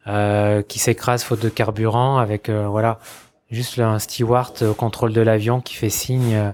Euh, 0.09 0.63
qui 0.63 0.79
s'écrase 0.79 1.23
faute 1.23 1.43
de 1.43 1.51
carburant 1.51 2.17
avec 2.17 2.49
euh, 2.49 2.67
voilà 2.67 2.99
juste 3.51 3.79
un 3.79 3.99
steward 3.99 4.63
au 4.63 4.73
contrôle 4.73 5.13
de 5.13 5.21
l'avion 5.21 5.61
qui 5.61 5.75
fait 5.75 5.91
signe. 5.91 6.35
Euh, 6.35 6.53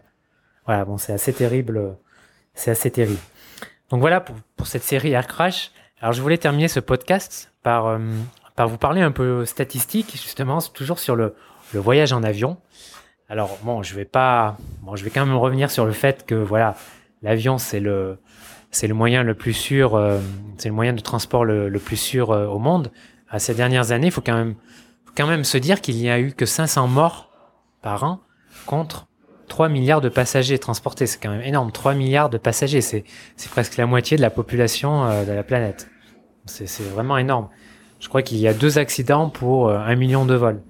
voilà, 0.67 0.85
bon, 0.85 0.99
c'est 0.99 1.13
assez 1.13 1.33
terrible. 1.33 1.97
C'est 2.55 2.73
assez 2.73 2.91
terrible. 2.91 3.21
Donc 3.91 4.01
voilà 4.01 4.21
pour, 4.21 4.35
pour, 4.57 4.67
cette 4.67 4.83
série 4.83 5.13
Air 5.13 5.29
Crash. 5.29 5.71
Alors 6.01 6.13
je 6.13 6.21
voulais 6.21 6.39
terminer 6.39 6.67
ce 6.67 6.81
podcast 6.81 7.53
par, 7.63 7.99
par 8.57 8.67
vous 8.69 8.79
parler 8.79 9.03
un 9.03 9.13
peu 9.13 9.45
statistique, 9.45 10.13
justement, 10.13 10.59
toujours 10.61 10.99
sur 10.99 11.15
le, 11.15 11.37
le 11.75 11.81
voyage 11.81 12.13
en 12.13 12.25
avion. 12.25 12.57
Alors 13.29 13.59
bon, 13.63 13.85
je 13.85 13.95
vais 13.95 14.05
pas, 14.05 14.57
bon, 14.83 14.97
je 14.97 15.05
vais 15.05 15.11
quand 15.11 15.25
même 15.25 15.37
revenir 15.37 15.71
sur 15.71 15.85
le 15.85 15.93
fait 15.93 16.27
que 16.27 16.35
voilà, 16.35 16.75
l'avion 17.25 17.59
c'est 17.59 17.81
le, 17.81 18.19
c'est 18.71 18.87
le 18.87 18.95
moyen 18.95 19.25
le 19.25 19.35
plus 19.35 19.53
sûr, 19.53 20.01
c'est 20.59 20.69
le 20.69 20.75
moyen 20.75 20.93
de 20.93 21.01
transport 21.01 21.45
le, 21.45 21.69
le 21.69 21.79
plus 21.81 21.97
sûr 21.97 22.29
au 22.31 22.59
monde 22.61 22.93
à 23.35 23.41
ces 23.41 23.55
dernières 23.55 23.91
années, 23.91 24.07
il 24.07 24.13
faut 24.13 24.21
quand 24.21 24.37
même, 24.37 24.55
quand 25.17 25.27
même 25.27 25.43
se 25.43 25.59
dire 25.59 25.81
qu'il 25.81 25.97
n'y 25.97 26.09
a 26.09 26.21
eu 26.21 26.33
que 26.33 26.47
500 26.47 26.87
morts 26.87 27.31
par 27.83 28.05
an 28.05 28.21
contre 28.65 29.09
3 29.49 29.69
milliards 29.69 30.01
de 30.01 30.09
passagers 30.09 30.59
transportés. 30.59 31.07
C'est 31.07 31.21
quand 31.21 31.31
même 31.31 31.43
énorme. 31.43 31.73
3 31.73 31.95
milliards 31.95 32.31
de 32.31 32.39
passagers, 32.39 32.81
c'est, 32.81 33.03
c'est 33.37 33.51
presque 33.51 33.77
la 33.77 33.87
moitié 33.87 34.17
de 34.17 34.23
la 34.23 34.31
population 34.31 35.05
euh, 35.05 35.25
de 35.25 35.33
la 35.33 35.43
planète. 35.43 35.91
C'est, 36.47 36.67
c'est 36.67 36.85
vraiment 36.85 37.19
énorme. 37.19 37.49
Je 37.99 38.09
crois 38.09 38.23
qu'il 38.23 38.39
y 38.39 38.47
a 38.47 38.55
deux 38.55 38.79
accidents 38.79 39.29
pour 39.29 39.69
euh, 39.69 39.79
un 39.79 39.97
million 39.97 40.25
de 40.25 40.35
vols. 40.35 40.63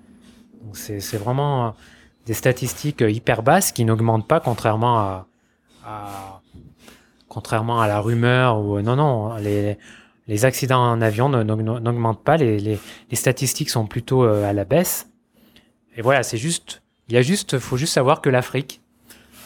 C'est, 0.73 1.01
c'est 1.01 1.19
vraiment 1.19 1.67
euh, 1.67 1.71
des 2.25 2.35
statistiques 2.35 3.05
hyper 3.07 3.43
basses 3.43 3.73
qui 3.73 3.85
n'augmentent 3.85 4.27
pas 4.27 4.41
contrairement 4.41 4.99
à, 4.99 5.27
à 5.85 6.41
contrairement 7.29 7.81
à 7.81 7.89
la 7.89 8.01
rumeur 8.01 8.61
ou 8.61 8.81
non 8.81 8.97
non 8.97 9.37
les 10.27 10.45
accidents 10.45 10.81
en 10.81 11.03
avion 11.03 11.29
n'augmentent 11.29 12.25
pas, 12.25 12.37
les, 12.37 12.79
statistiques 13.13 13.71
sont 13.71 13.87
plutôt 13.87 14.25
euh, 14.25 14.49
à 14.49 14.53
la 14.53 14.65
baisse. 14.65 15.11
Et 15.97 16.03
voilà, 16.03 16.23
c'est 16.23 16.39
juste, 16.39 16.83
il 17.09 17.15
y 17.15 17.19
a 17.19 17.23
juste, 17.23 17.59
faut 17.59 17.77
juste 17.77 17.93
savoir 17.93 18.21
que 18.21 18.31
l'Afrique, 18.31 18.81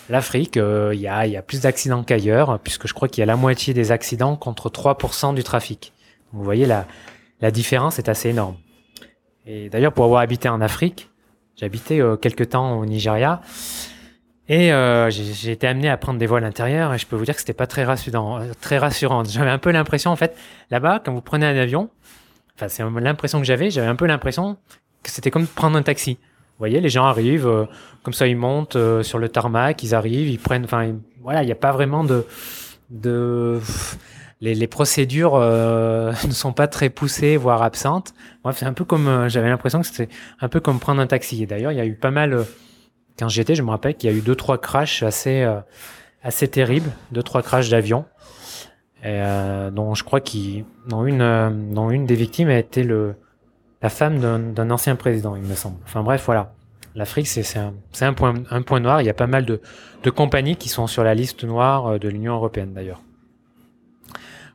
l'Afrique, 0.09 0.57
euh, 0.57 0.95
il, 0.95 1.01
y 1.01 1.09
a, 1.09 1.43
plus 1.43 1.63
d'accidents 1.63 2.05
qu'ailleurs, 2.05 2.59
puisque 2.61 2.87
je 2.87 2.95
crois 2.95 3.09
qu'il 3.09 3.21
y 3.21 3.25
a 3.25 3.27
la 3.27 3.37
moitié 3.37 3.75
des 3.75 3.91
accidents 3.91 4.37
contre 4.37 4.71
3% 4.71 5.35
du 5.35 5.43
trafic. 5.43 5.93
vous 6.33 6.45
voyez, 6.45 6.65
la, 6.65 6.87
la 7.41 7.51
différence 7.51 7.99
est 7.99 8.09
assez 8.09 8.31
énorme. 8.31 8.57
Et 9.47 9.69
d'ailleurs, 9.69 9.93
pour 9.93 10.05
avoir 10.05 10.21
habité 10.21 10.49
en 10.49 10.61
Afrique, 10.61 11.11
habité 11.61 12.01
euh, 12.01 12.17
quelques 12.17 12.51
temps 12.51 12.79
au 12.79 12.87
Nigeria, 12.87 13.41
et 14.49 14.73
euh, 14.73 15.11
j'ai 15.11 15.53
été 15.53 15.67
amené 15.67 15.91
à 15.91 15.99
prendre 15.99 16.19
des 16.19 16.27
vols 16.27 16.45
intérieurs 16.45 16.95
et 16.95 16.99
je 16.99 17.07
peux 17.07 17.17
vous 17.17 17.25
dire 17.27 17.35
que 17.35 17.41
c'était 17.41 17.53
pas 17.53 17.67
très 17.67 17.85
rassurant. 17.85 18.41
Euh, 18.41 18.53
très 18.61 18.79
rassurant. 18.79 19.23
J'avais 19.25 19.51
un 19.51 19.59
peu 19.59 19.71
l'impression, 19.71 20.11
en 20.11 20.17
fait, 20.17 20.37
là-bas, 20.71 21.03
quand 21.05 21.13
vous 21.13 21.21
prenez 21.21 21.45
un 21.45 21.57
avion, 21.57 21.91
enfin 22.57 22.69
c'est 22.69 22.83
l'impression 22.83 23.41
que 23.41 23.45
j'avais, 23.45 23.71
j'avais 23.71 23.87
un 23.87 23.97
peu 23.97 24.07
l'impression 24.07 24.57
que 25.03 25.11
c'était 25.11 25.31
comme 25.31 25.47
prendre 25.47 25.77
un 25.77 25.83
taxi. 25.83 26.13
Vous 26.13 26.61
voyez, 26.63 26.81
les 26.81 26.89
gens 26.89 27.05
arrivent, 27.05 27.47
euh, 27.47 27.67
comme 28.03 28.15
ça 28.15 28.27
ils 28.27 28.37
montent 28.37 28.77
euh, 28.77 29.03
sur 29.03 29.19
le 29.19 29.29
tarmac, 29.29 29.83
ils 29.83 29.95
arrivent, 29.95 30.29
ils 30.29 30.39
prennent, 30.39 30.65
enfin 30.65 30.95
voilà, 31.23 31.43
il 31.43 31.47
n'y 31.47 31.53
a 31.53 31.57
pas 31.57 31.73
vraiment 31.73 32.03
de, 32.03 32.27
de, 32.89 33.61
les, 34.41 34.67
procédures 34.67 35.39
ne 35.39 36.33
sont 36.33 36.55
pas 36.55 36.69
très 36.69 36.89
poussées, 36.89 37.37
voire 37.37 37.63
absentes. 37.63 38.15
Bref, 38.43 38.57
c'est 38.59 38.67
un 38.67 38.73
peu 38.73 38.87
comme, 38.87 39.29
j'avais 39.29 39.51
l'impression 39.51 39.83
que 39.83 39.87
c'était 39.87 40.09
un 40.41 40.49
peu 40.49 40.59
comme 40.59 40.81
prendre 40.81 41.03
un 41.03 41.07
taxi. 41.07 41.43
Et 41.43 41.47
d'ailleurs, 41.47 41.71
il 41.71 41.77
y 41.77 41.83
a 41.83 41.87
eu 41.87 41.95
pas 41.95 42.11
mal, 42.11 42.47
quand 43.19 43.29
j'y 43.29 43.41
étais, 43.41 43.55
je 43.55 43.63
me 43.63 43.71
rappelle 43.71 43.95
qu'il 43.95 44.11
y 44.11 44.13
a 44.13 44.17
eu 44.17 44.21
deux, 44.21 44.37
trois 44.37 44.59
crashs 44.59 45.03
assez, 45.03 45.47
assez 46.23 46.49
terribles, 46.49 46.91
deux, 47.13 47.23
trois 47.23 47.43
crashs 47.43 47.69
d'avion. 47.69 48.05
dont 49.05 49.95
je 49.95 50.05
crois 50.05 50.21
qu'il, 50.21 50.65
dont 50.89 51.05
une, 51.05 52.07
des 52.07 52.15
victimes 52.15 52.49
a 52.49 52.59
été 52.59 52.83
le, 52.83 53.17
la 53.83 53.91
femme 53.91 54.19
d'un 54.53 54.71
ancien 54.71 54.97
président, 54.97 55.37
il 55.37 55.43
me 55.43 55.55
semble. 55.55 55.77
Enfin 55.85 56.03
bref, 56.03 56.25
voilà. 56.27 56.53
L'Afrique, 56.95 57.29
c'est 57.29 57.59
un, 57.59 57.75
un, 58.01 58.13
point, 58.13 58.35
un 58.51 58.63
point 58.63 58.81
noir. 58.81 59.01
Il 59.01 59.07
y 59.07 59.11
a 59.11 59.15
pas 59.15 59.29
mal 59.29 59.45
de, 59.45 59.61
de 60.03 60.11
compagnies 60.11 60.57
qui 60.57 60.69
sont 60.69 60.89
sur 60.89 61.05
la 61.05 61.15
liste 61.15 61.45
noire 61.45 61.87
euh, 61.87 61.99
de 61.99 62.09
l'Union 62.09 62.35
européenne, 62.35 62.73
d'ailleurs. 62.73 63.03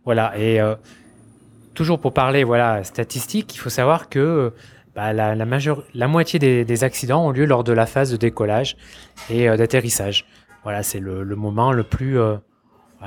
Voilà. 0.03 0.37
Et 0.37 0.59
euh, 0.59 0.75
toujours 1.73 1.99
pour 1.99 2.13
parler, 2.13 2.43
voilà, 2.43 2.83
statistiques, 2.83 3.55
il 3.55 3.59
faut 3.59 3.69
savoir 3.69 4.09
que 4.09 4.51
bah, 4.95 5.13
la, 5.13 5.35
la, 5.35 5.45
majeure, 5.45 5.83
la 5.93 6.07
moitié 6.07 6.39
des, 6.39 6.65
des, 6.65 6.83
accidents 6.83 7.25
ont 7.25 7.31
lieu 7.31 7.45
lors 7.45 7.63
de 7.63 7.73
la 7.73 7.85
phase 7.85 8.11
de 8.11 8.17
décollage 8.17 8.77
et 9.29 9.49
euh, 9.49 9.57
d'atterrissage. 9.57 10.25
Voilà, 10.63 10.83
c'est 10.83 10.99
le, 10.99 11.23
le, 11.23 11.35
moment 11.35 11.71
le 11.71 11.83
plus, 11.83 12.17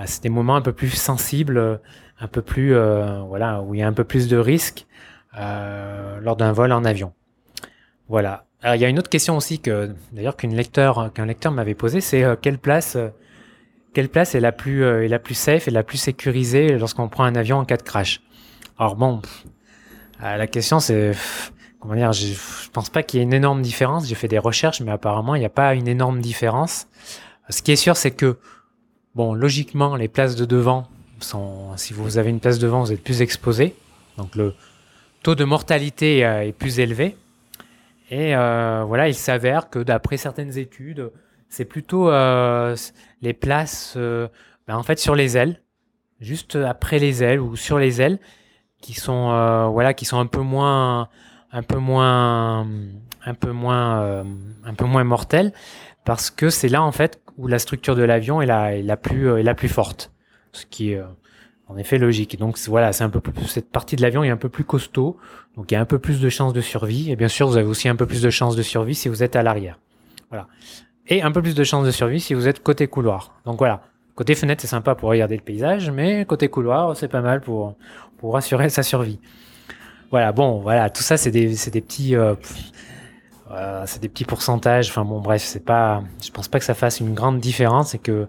c'est 0.05 0.23
des 0.23 0.29
moments 0.29 0.57
un 0.57 0.61
peu 0.61 0.73
plus 0.73 0.91
sensibles, 0.91 1.81
un 2.21 2.29
peu 2.29 2.43
plus, 2.43 2.75
voilà, 2.75 3.63
où 3.63 3.75
il 3.75 3.81
y 3.81 3.83
a 3.83 3.87
un 3.89 3.95
peu 3.95 4.05
plus 4.05 4.29
de 4.29 4.37
risques 4.37 4.87
lors 5.33 6.37
d'un 6.37 6.53
vol 6.53 6.73
en 6.73 6.85
avion. 6.85 7.15
Voilà. 8.09 8.45
Alors, 8.63 8.75
il 8.75 8.81
y 8.81 8.85
a 8.85 8.89
une 8.89 8.99
autre 8.99 9.11
question 9.11 9.37
aussi 9.37 9.61
que, 9.61 9.95
d'ailleurs, 10.13 10.37
qu'une 10.37 10.55
lecteur, 10.55 11.13
qu'un 11.13 11.27
lecteur 11.27 11.53
m'avait 11.53 11.75
posé, 11.75 12.01
c'est 12.01 12.25
euh, 12.25 12.37
quelle 12.41 12.59
place, 12.59 12.97
euh, 12.97 13.09
quelle 13.93 14.09
place 14.09 14.35
est 14.35 14.41
la 14.41 14.53
plus, 14.53 14.83
euh, 14.83 15.05
est 15.05 15.09
la 15.09 15.19
plus 15.19 15.35
safe 15.35 15.69
et 15.69 15.71
la 15.71 15.83
plus 15.83 15.99
sécurisée 15.99 16.79
lorsqu'on 16.79 17.09
prend 17.09 17.25
un 17.25 17.37
avion 17.37 17.59
en 17.59 17.65
cas 17.65 17.77
de 17.77 17.83
crash? 17.83 18.23
Alors 18.79 18.97
bon, 18.97 19.23
la 20.21 20.47
question 20.47 20.81
c'est, 20.81 21.13
je, 22.13 22.27
je 22.27 22.71
pense 22.71 22.91
pas 22.91 23.03
qu'il 23.03 23.19
y 23.19 23.21
ait 23.21 23.25
une 23.25 23.33
énorme 23.33 23.63
différence. 23.63 24.07
J'ai 24.07 24.15
fait 24.15 24.29
des 24.29 24.39
recherches, 24.39 24.81
mais 24.81 24.93
apparemment 24.93 25.35
il 25.35 25.41
n'y 25.41 25.47
a 25.47 25.51
pas 25.51 25.75
une 25.75 25.89
énorme 25.89 26.21
différence. 26.21 26.87
Ce 27.49 27.63
qui 27.63 27.73
est 27.73 27.77
sûr, 27.77 27.97
c'est 27.97 28.11
que, 28.11 28.39
bon, 29.15 29.35
logiquement, 29.35 29.97
les 29.97 30.09
places 30.09 30.37
de 30.37 30.45
devant 30.45 30.89
sont, 31.21 31.77
si 31.77 31.93
vous 31.93 32.19
avez 32.19 32.31
une 32.31 32.41
place 32.41 32.59
devant, 32.59 32.81
vous 32.81 32.93
êtes 32.93 33.03
plus 33.03 33.23
exposé. 33.23 33.75
Donc 34.19 34.35
le 34.35 34.55
taux 35.23 35.35
de 35.35 35.45
mortalité 35.45 36.21
est 36.21 36.53
plus 36.53 36.81
élevé. 36.81 37.17
Et 38.11 38.37
euh, 38.37 38.85
voilà, 38.87 39.09
il 39.09 39.15
s'avère 39.15 39.69
que 39.69 39.81
d'après 39.81 40.17
certaines 40.17 40.59
études, 40.59 41.11
c'est 41.49 41.65
plutôt 41.65 42.09
euh, 42.11 42.77
les 43.23 43.33
places 43.33 43.95
euh, 43.97 44.29
ben, 44.69 44.77
en 44.77 44.83
fait 44.83 44.99
sur 44.99 45.15
les 45.15 45.37
ailes, 45.37 45.61
juste 46.21 46.57
après 46.57 46.99
les 46.99 47.23
ailes 47.23 47.41
ou 47.41 47.57
sur 47.57 47.79
les 47.79 48.01
ailes, 48.01 48.19
qui 48.81 48.95
sont 48.95 49.31
euh, 49.31 49.67
voilà, 49.67 49.95
qui 49.95 50.05
sont 50.05 50.19
un 50.19 50.27
peu 50.27 50.41
moins, 50.41 51.09
un 51.57 51.63
peu 51.63 51.79
moins, 51.79 52.67
un 53.25 53.35
peu 53.35 53.51
moins, 53.51 54.03
euh, 54.03 54.25
un 54.65 54.75
peu 54.75 54.85
moins 54.85 55.05
mortelles, 55.05 55.53
parce 56.05 56.31
que 56.31 56.51
c'est 56.51 56.69
là 56.69 56.83
en 56.83 56.93
fait 56.93 57.21
où 57.39 57.49
la 57.49 57.59
structure 57.59 57.97
de 57.97 58.03
l'avion 58.03 58.43
est 58.43 58.47
la, 58.47 58.77
est 58.77 58.83
la 58.83 58.97
plus, 58.97 59.39
est 59.39 59.43
la 59.43 59.55
plus 59.55 59.69
forte, 59.69 60.13
ce 60.53 60.67
qui 60.67 60.93
est 60.93 61.03
en 61.69 61.77
effet 61.77 61.99
logique. 61.99 62.39
Donc 62.39 62.59
voilà, 62.69 62.93
c'est 62.93 63.05
un 63.05 63.11
peu 63.11 63.21
plus, 63.21 63.47
cette 63.47 63.71
partie 63.71 63.97
de 63.97 64.03
l'avion 64.03 64.23
est 64.23 64.31
un 64.31 64.37
peu 64.37 64.49
plus 64.49 64.65
costaud, 64.65 65.17
donc 65.57 65.71
il 65.71 65.75
y 65.75 65.77
a 65.77 65.81
un 65.81 65.87
peu 65.87 65.99
plus 65.99 66.21
de 66.21 66.29
chances 66.29 66.53
de 66.53 66.61
survie. 66.61 67.11
Et 67.11 67.17
bien 67.17 67.29
sûr, 67.29 67.49
vous 67.49 67.57
avez 67.57 67.67
aussi 67.67 67.89
un 67.89 67.97
peu 67.97 68.07
plus 68.07 68.23
de 68.23 68.31
chances 68.31 68.57
de 68.57 68.63
survie 68.63 68.95
si 68.95 69.09
vous 69.09 69.23
êtes 69.23 69.35
à 69.35 69.43
l'arrière. 69.43 69.79
Voilà. 70.31 70.49
Et 71.09 71.23
un 71.23 71.33
peu 71.33 71.41
plus 71.41 71.55
de 71.55 71.65
chances 71.65 71.87
de 71.87 71.91
survie 71.91 72.21
si 72.21 72.35
vous 72.35 72.49
êtes 72.49 72.63
côté 72.63 72.87
couloir. 72.87 73.41
Donc 73.45 73.59
voilà. 73.59 73.83
Côté 74.15 74.35
fenêtre, 74.35 74.63
c'est 74.63 74.69
sympa 74.69 74.95
pour 74.95 75.11
regarder 75.11 75.37
le 75.37 75.43
paysage, 75.43 75.91
mais 75.91 76.25
côté 76.25 76.49
couloir, 76.49 76.97
c'est 76.97 77.09
pas 77.09 77.21
mal 77.21 77.43
pour, 77.43 77.77
pour 78.17 78.37
assurer 78.37 78.71
sa 78.71 78.83
survie. 78.83 79.21
Voilà, 80.11 80.33
bon, 80.33 80.61
voilà, 80.61 80.91
tout 80.91 81.03
ça, 81.03 81.17
c'est 81.17 81.31
des, 81.31 81.49
des 81.49 81.81
petits, 81.81 82.15
euh, 83.51 83.85
c'est 83.87 84.01
des 84.01 84.09
petits 84.09 84.25
pourcentages. 84.25 84.89
Enfin 84.89 85.05
bon, 85.05 85.21
bref, 85.21 85.43
c'est 85.43 85.65
pas, 85.65 86.03
je 86.25 86.31
pense 86.31 86.49
pas 86.49 86.59
que 86.59 86.65
ça 86.65 86.75
fasse 86.75 87.01
une 87.01 87.15
grande 87.15 87.39
différence 87.41 87.95
et 87.95 87.99
que, 87.99 88.29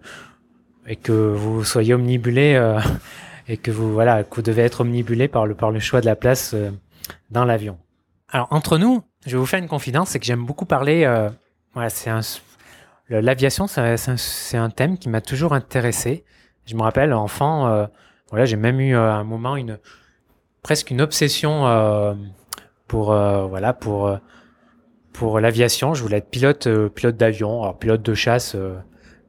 et 0.86 0.96
que 0.96 1.12
vous 1.12 1.64
soyez 1.64 1.94
omnibulé 1.94 2.54
euh, 2.56 2.80
et 3.48 3.58
que 3.58 3.72
vous 3.72 3.94
voilà 3.94 4.24
que 4.24 4.36
vous 4.36 4.42
devez 4.42 4.64
être 4.64 4.82
omnibulé 4.82 5.28
par 5.28 5.46
le 5.46 5.56
par 5.56 5.72
le 5.72 5.80
choix 5.80 6.02
de 6.02 6.06
la 6.06 6.16
place 6.16 6.54
euh, 6.54 6.72
dans 7.32 7.46
l'avion. 7.46 7.78
Alors 8.30 8.48
entre 8.52 8.78
nous, 8.78 9.04
je 9.26 9.32
vais 9.32 9.38
vous 9.38 9.46
faire 9.46 9.60
une 9.60 9.70
confidence, 9.70 10.10
c'est 10.10 10.20
que 10.20 10.26
j'aime 10.26 10.46
beaucoup 10.46 10.66
parler. 10.66 11.06
Voilà, 11.74 11.90
c'est 11.90 12.10
l'aviation, 13.10 13.68
c'est 13.68 14.58
un, 14.58 14.70
thème 14.70 14.98
qui 14.98 15.10
m'a 15.10 15.22
toujours 15.22 15.54
intéressé. 15.54 16.26
Je 16.66 16.76
me 16.76 16.82
rappelle, 16.82 17.14
enfant, 17.14 17.88
voilà, 18.30 18.46
j'ai 18.46 18.58
même 18.58 18.82
eu 18.82 18.96
un 18.96 19.24
moment 19.24 19.56
une 19.56 19.78
presque 20.68 20.92
une 20.92 21.00
obsession 21.00 21.66
euh, 21.66 22.14
pour 22.88 23.06
voilà 23.06 23.72
pour 23.72 24.12
pour 25.14 25.40
l'aviation. 25.40 25.94
Je 25.94 26.04
voulais 26.04 26.18
être 26.18 26.30
pilote 26.30 26.68
pilote 26.90 27.16
d'avion, 27.16 27.64
alors 27.64 27.80
pilote 27.80 28.02
de 28.02 28.14
chasse. 28.14 28.56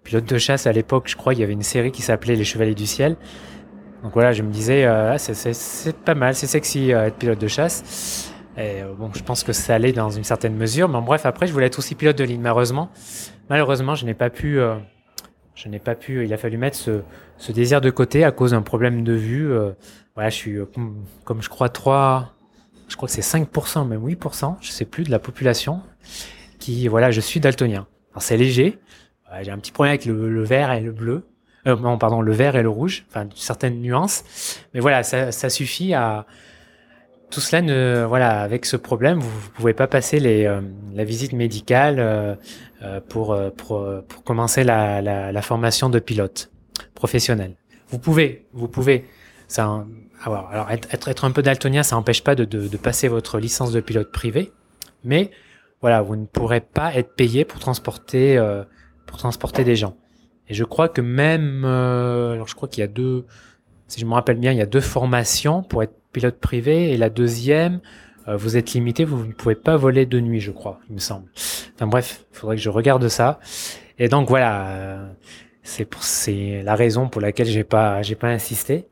pilote 0.02 0.24
de 0.24 0.38
chasse 0.38 0.66
à 0.66 0.72
l'époque, 0.72 1.04
je 1.06 1.16
crois, 1.16 1.34
il 1.34 1.40
y 1.40 1.44
avait 1.44 1.52
une 1.52 1.62
série 1.62 1.92
qui 1.92 2.02
s'appelait 2.02 2.34
Les 2.34 2.44
Chevaliers 2.44 2.74
du 2.74 2.86
Ciel. 2.86 3.16
Donc 4.02 4.12
voilà, 4.14 4.32
je 4.32 4.42
me 4.42 4.50
disais, 4.50 4.84
euh, 4.84 5.14
ah, 5.14 5.18
c'est 5.18 5.96
pas 5.96 6.14
mal, 6.14 6.34
c'est 6.34 6.46
sexy 6.46 6.92
euh, 6.92 7.06
être 7.06 7.16
pilote 7.16 7.40
de 7.40 7.48
chasse. 7.48 8.32
Et 8.56 8.82
euh, 8.82 8.92
bon, 8.96 9.10
je 9.14 9.22
pense 9.22 9.42
que 9.42 9.52
ça 9.52 9.74
allait 9.74 9.92
dans 9.92 10.10
une 10.10 10.24
certaine 10.24 10.54
mesure. 10.54 10.88
Mais 10.88 11.00
bref, 11.00 11.26
après, 11.26 11.46
je 11.46 11.52
voulais 11.52 11.66
être 11.66 11.78
aussi 11.78 11.94
pilote 11.94 12.16
de 12.16 12.24
ligne. 12.24 12.40
Malheureusement, 12.40 12.90
malheureusement, 13.50 13.94
je 13.94 14.06
n'ai 14.06 14.14
pas 14.14 14.30
pu. 14.30 14.60
je 15.54 15.68
n'ai 15.68 15.78
pas 15.80 15.94
pu. 15.94 16.24
Il 16.24 16.32
a 16.32 16.36
fallu 16.36 16.58
mettre 16.58 16.76
ce 16.76 17.52
désir 17.52 17.80
de 17.80 17.90
côté 17.90 18.24
à 18.24 18.30
cause 18.30 18.52
d'un 18.52 18.62
problème 18.62 19.02
de 19.02 19.12
vue. 19.12 19.52
Voilà, 20.18 20.30
je 20.30 20.34
suis 20.34 20.58
comme, 20.74 21.04
comme, 21.24 21.42
je 21.42 21.48
crois 21.48 21.68
3 21.68 22.34
je 22.88 22.96
crois 22.96 23.06
que 23.06 23.14
c'est 23.14 23.38
5%, 23.38 23.86
même 23.86 24.04
8%, 24.04 24.56
je 24.60 24.70
sais 24.70 24.84
plus, 24.84 25.04
de 25.04 25.10
la 25.10 25.18
population 25.18 25.82
qui, 26.58 26.88
voilà, 26.88 27.10
je 27.10 27.20
suis 27.20 27.38
daltonien. 27.38 27.86
C'est 28.18 28.36
léger. 28.36 28.78
J'ai 29.42 29.50
un 29.52 29.58
petit 29.58 29.70
problème 29.70 29.90
avec 29.90 30.06
le, 30.06 30.28
le 30.28 30.42
vert 30.42 30.72
et 30.72 30.80
le 30.80 30.90
bleu. 30.90 31.24
Euh, 31.66 31.76
non, 31.76 31.98
pardon, 31.98 32.20
le 32.20 32.32
vert 32.32 32.56
et 32.56 32.62
le 32.62 32.68
rouge, 32.68 33.04
enfin 33.08 33.28
certaines 33.36 33.80
nuances. 33.80 34.24
Mais 34.74 34.80
voilà, 34.80 35.02
ça, 35.02 35.50
suffit 35.50 35.94
à 35.94 36.26
tout 37.30 37.40
cela. 37.40 37.62
Ne, 37.62 38.04
voilà, 38.08 38.40
avec 38.40 38.64
ce 38.64 38.76
problème, 38.76 39.20
vous, 39.20 39.48
ne 39.48 39.54
pouvez 39.54 39.74
pas 39.74 39.86
passer 39.86 40.18
les, 40.18 40.46
euh, 40.46 40.62
la 40.94 41.04
visite 41.04 41.32
médicale 41.32 41.96
euh, 42.00 42.34
euh 42.82 43.00
pour, 43.08 43.38
pour, 43.56 43.86
pour 44.08 44.24
commencer 44.24 44.64
la, 44.64 45.00
la, 45.02 45.30
la, 45.30 45.42
formation 45.42 45.90
de 45.90 45.98
pilote 45.98 46.50
professionnel. 46.94 47.54
Vous 47.90 47.98
pouvez, 47.98 48.46
vous 48.52 48.68
pouvez. 48.68 49.04
Ça, 49.46 49.84
avoir, 50.22 50.50
alors 50.50 50.70
être, 50.70 51.08
être 51.08 51.24
un 51.24 51.30
peu 51.30 51.42
daltonien, 51.42 51.82
ça 51.82 51.96
n'empêche 51.96 52.24
pas 52.24 52.34
de, 52.34 52.44
de, 52.44 52.68
de 52.68 52.76
passer 52.76 53.08
votre 53.08 53.38
licence 53.38 53.72
de 53.72 53.80
pilote 53.80 54.10
privé, 54.12 54.52
mais 55.04 55.30
voilà, 55.80 56.02
vous 56.02 56.16
ne 56.16 56.26
pourrez 56.26 56.60
pas 56.60 56.94
être 56.94 57.14
payé 57.14 57.44
pour 57.44 57.60
transporter 57.60 58.36
pour 59.08 59.18
transporter 59.18 59.64
des 59.64 59.74
gens. 59.74 59.96
Et 60.48 60.54
je 60.54 60.64
crois 60.64 60.88
que 60.88 61.00
même, 61.00 61.64
euh, 61.64 62.34
alors 62.34 62.46
je 62.46 62.54
crois 62.54 62.68
qu'il 62.68 62.80
y 62.80 62.84
a 62.84 62.88
deux, 62.88 63.26
si 63.88 64.00
je 64.00 64.06
me 64.06 64.14
rappelle 64.14 64.38
bien, 64.38 64.52
il 64.52 64.58
y 64.58 64.62
a 64.62 64.66
deux 64.66 64.80
formations 64.80 65.62
pour 65.62 65.82
être 65.82 65.94
pilote 66.12 66.38
privé 66.38 66.92
et 66.92 66.96
la 66.96 67.10
deuxième, 67.10 67.80
euh, 68.28 68.36
vous 68.36 68.56
êtes 68.56 68.72
limité, 68.72 69.04
vous 69.04 69.24
ne 69.24 69.32
pouvez 69.32 69.54
pas 69.56 69.76
voler 69.76 70.06
de 70.06 70.20
nuit, 70.20 70.40
je 70.40 70.52
crois, 70.52 70.78
il 70.88 70.94
me 70.94 71.00
semble. 71.00 71.28
Enfin 71.74 71.86
bref, 71.86 72.24
il 72.32 72.36
faudrait 72.38 72.56
que 72.56 72.62
je 72.62 72.70
regarde 72.70 73.08
ça. 73.08 73.40
Et 73.98 74.08
donc 74.08 74.28
voilà, 74.28 74.68
euh, 74.68 75.08
c'est 75.62 75.88
c'est 76.00 76.62
la 76.62 76.76
raison 76.76 77.08
pour 77.08 77.20
laquelle 77.20 77.46
j'ai 77.46 77.64
pas 77.64 78.02
j'ai 78.02 78.14
pas 78.14 78.28
insisté. 78.28 78.86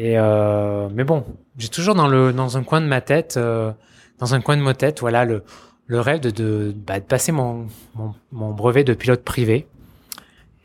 Et 0.00 0.16
euh, 0.16 0.88
mais 0.94 1.02
bon, 1.02 1.24
j'ai 1.58 1.68
toujours 1.68 1.96
dans 1.96 2.06
le 2.06 2.32
dans 2.32 2.56
un 2.56 2.62
coin 2.62 2.80
de 2.80 2.86
ma 2.86 3.00
tête, 3.00 3.36
dans 3.36 4.34
un 4.34 4.40
coin 4.40 4.56
de 4.56 4.62
ma 4.62 4.72
tête, 4.74 5.00
voilà 5.00 5.24
le 5.24 5.42
le 5.86 6.00
rêve 6.00 6.20
de 6.20 6.30
de, 6.30 6.72
bah, 6.86 7.00
de 7.00 7.04
passer 7.04 7.32
mon, 7.32 7.66
mon, 7.96 8.14
mon 8.30 8.52
brevet 8.52 8.84
de 8.84 8.94
pilote 8.94 9.24
privé. 9.24 9.66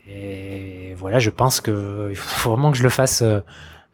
Et 0.08 0.94
voilà, 0.96 1.18
je 1.18 1.30
pense 1.30 1.60
que 1.60 2.08
il 2.10 2.16
faut 2.16 2.50
vraiment 2.50 2.70
que 2.70 2.78
je 2.78 2.84
le 2.84 2.90
fasse 2.90 3.22
euh, 3.22 3.40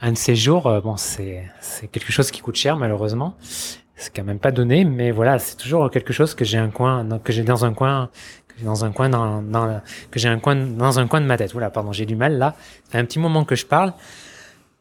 un 0.02 0.12
de 0.12 0.18
ces 0.18 0.36
jours. 0.36 0.66
Euh, 0.66 0.80
bon, 0.82 0.98
c'est 0.98 1.48
c'est 1.60 1.88
quelque 1.88 2.12
chose 2.12 2.30
qui 2.30 2.42
coûte 2.42 2.56
cher 2.56 2.76
malheureusement. 2.76 3.34
C'est 3.96 4.14
quand 4.14 4.24
même 4.24 4.38
pas 4.40 4.50
donné, 4.50 4.84
mais 4.84 5.10
voilà, 5.10 5.38
c'est 5.38 5.56
toujours 5.56 5.90
quelque 5.90 6.12
chose 6.12 6.34
que 6.34 6.44
j'ai 6.44 6.58
un 6.58 6.70
coin, 6.70 7.06
que 7.24 7.32
j'ai 7.32 7.44
dans 7.44 7.64
un 7.64 7.72
coin, 7.72 8.10
que 8.48 8.54
j'ai 8.58 8.64
dans 8.64 8.84
un 8.84 8.92
coin 8.92 9.08
dans, 9.08 9.40
dans 9.40 9.80
que 10.10 10.18
j'ai 10.18 10.28
un 10.28 10.38
coin 10.38 10.56
dans 10.56 10.98
un 10.98 11.06
coin 11.06 11.20
de 11.22 11.26
ma 11.26 11.36
tête. 11.38 11.52
Voilà, 11.52 11.70
pardon, 11.70 11.92
j'ai 11.92 12.06
du 12.06 12.16
mal 12.16 12.36
là. 12.36 12.56
C'est 12.90 12.98
un 12.98 13.04
petit 13.06 13.18
moment 13.18 13.44
que 13.44 13.54
je 13.54 13.64
parle. 13.64 13.94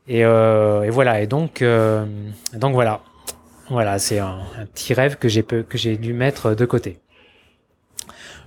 Et, 0.10 0.26
euh, 0.26 0.82
et 0.82 0.90
voilà, 0.90 1.22
et 1.22 1.28
donc 1.28 1.62
euh, 1.62 2.04
donc 2.56 2.74
voilà, 2.74 3.02
voilà, 3.70 4.00
c'est 4.00 4.18
un, 4.18 4.40
petit 4.74 4.96
rêve 4.96 5.18
que 5.18 5.30
j'ai 5.30 5.44
que 5.44 5.78
j'ai 5.78 5.98
dû 5.98 6.14
mettre 6.14 6.56
de 6.56 6.66
côté. 6.66 6.98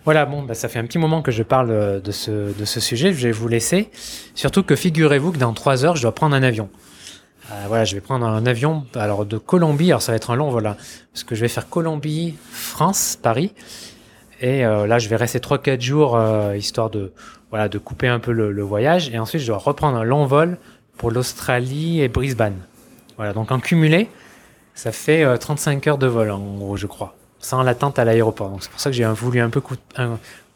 Voilà, 0.04 0.26
bon, 0.26 0.42
bah, 0.42 0.54
ça 0.54 0.68
fait 0.68 0.80
un 0.80 0.84
petit 0.84 0.98
moment 0.98 1.22
que 1.22 1.30
je 1.30 1.44
parle 1.44 2.02
de 2.02 2.10
ce, 2.10 2.58
de 2.58 2.64
ce 2.64 2.80
sujet, 2.80 3.12
je 3.12 3.28
vais 3.28 3.32
vous 3.32 3.46
laisser. 3.46 3.90
Surtout 4.34 4.64
que 4.64 4.74
figurez-vous 4.74 5.30
que 5.30 5.38
dans 5.38 5.52
trois 5.52 5.84
heures, 5.84 5.94
je 5.94 6.02
dois 6.02 6.12
prendre 6.12 6.34
un 6.34 6.42
avion. 6.42 6.68
Euh, 7.52 7.64
voilà, 7.68 7.84
je 7.84 7.94
vais 7.94 8.00
prendre 8.00 8.26
un 8.26 8.44
avion 8.44 8.84
alors 8.96 9.24
de 9.24 9.38
Colombie, 9.38 9.92
alors 9.92 10.02
ça 10.02 10.10
va 10.10 10.16
être 10.16 10.32
un 10.32 10.34
long 10.34 10.50
voilà, 10.50 10.76
parce 11.12 11.22
que 11.22 11.36
je 11.36 11.42
vais 11.42 11.48
faire 11.48 11.68
Colombie, 11.68 12.34
France, 12.50 13.16
Paris. 13.22 13.54
Et 14.40 14.62
là, 14.62 14.98
je 14.98 15.08
vais 15.08 15.14
rester 15.14 15.38
3-4 15.38 15.80
jours, 15.80 16.20
histoire 16.56 16.90
de, 16.90 17.12
voilà, 17.50 17.68
de 17.68 17.78
couper 17.78 18.08
un 18.08 18.18
peu 18.18 18.32
le, 18.32 18.50
le, 18.50 18.62
voyage. 18.62 19.08
Et 19.10 19.20
ensuite, 19.20 19.40
je 19.40 19.46
dois 19.46 19.58
reprendre 19.58 19.96
un 19.96 20.02
long 20.02 20.26
vol 20.26 20.58
pour 20.96 21.10
l'Australie 21.10 22.00
et 22.00 22.08
Brisbane. 22.08 22.58
Voilà, 23.16 23.32
donc 23.32 23.50
en 23.52 23.60
cumulé, 23.60 24.08
ça 24.74 24.92
fait 24.92 25.38
35 25.38 25.86
heures 25.86 25.98
de 25.98 26.06
vol 26.06 26.30
en 26.30 26.56
gros, 26.56 26.76
je 26.76 26.86
crois, 26.86 27.14
sans 27.38 27.62
l'attente 27.62 27.98
à 27.98 28.04
l'aéroport. 28.04 28.48
Donc 28.48 28.62
c'est 28.62 28.70
pour 28.70 28.80
ça 28.80 28.90
que 28.90 28.96
j'ai 28.96 29.04
voulu 29.04 29.40
un 29.40 29.50
peu 29.50 29.60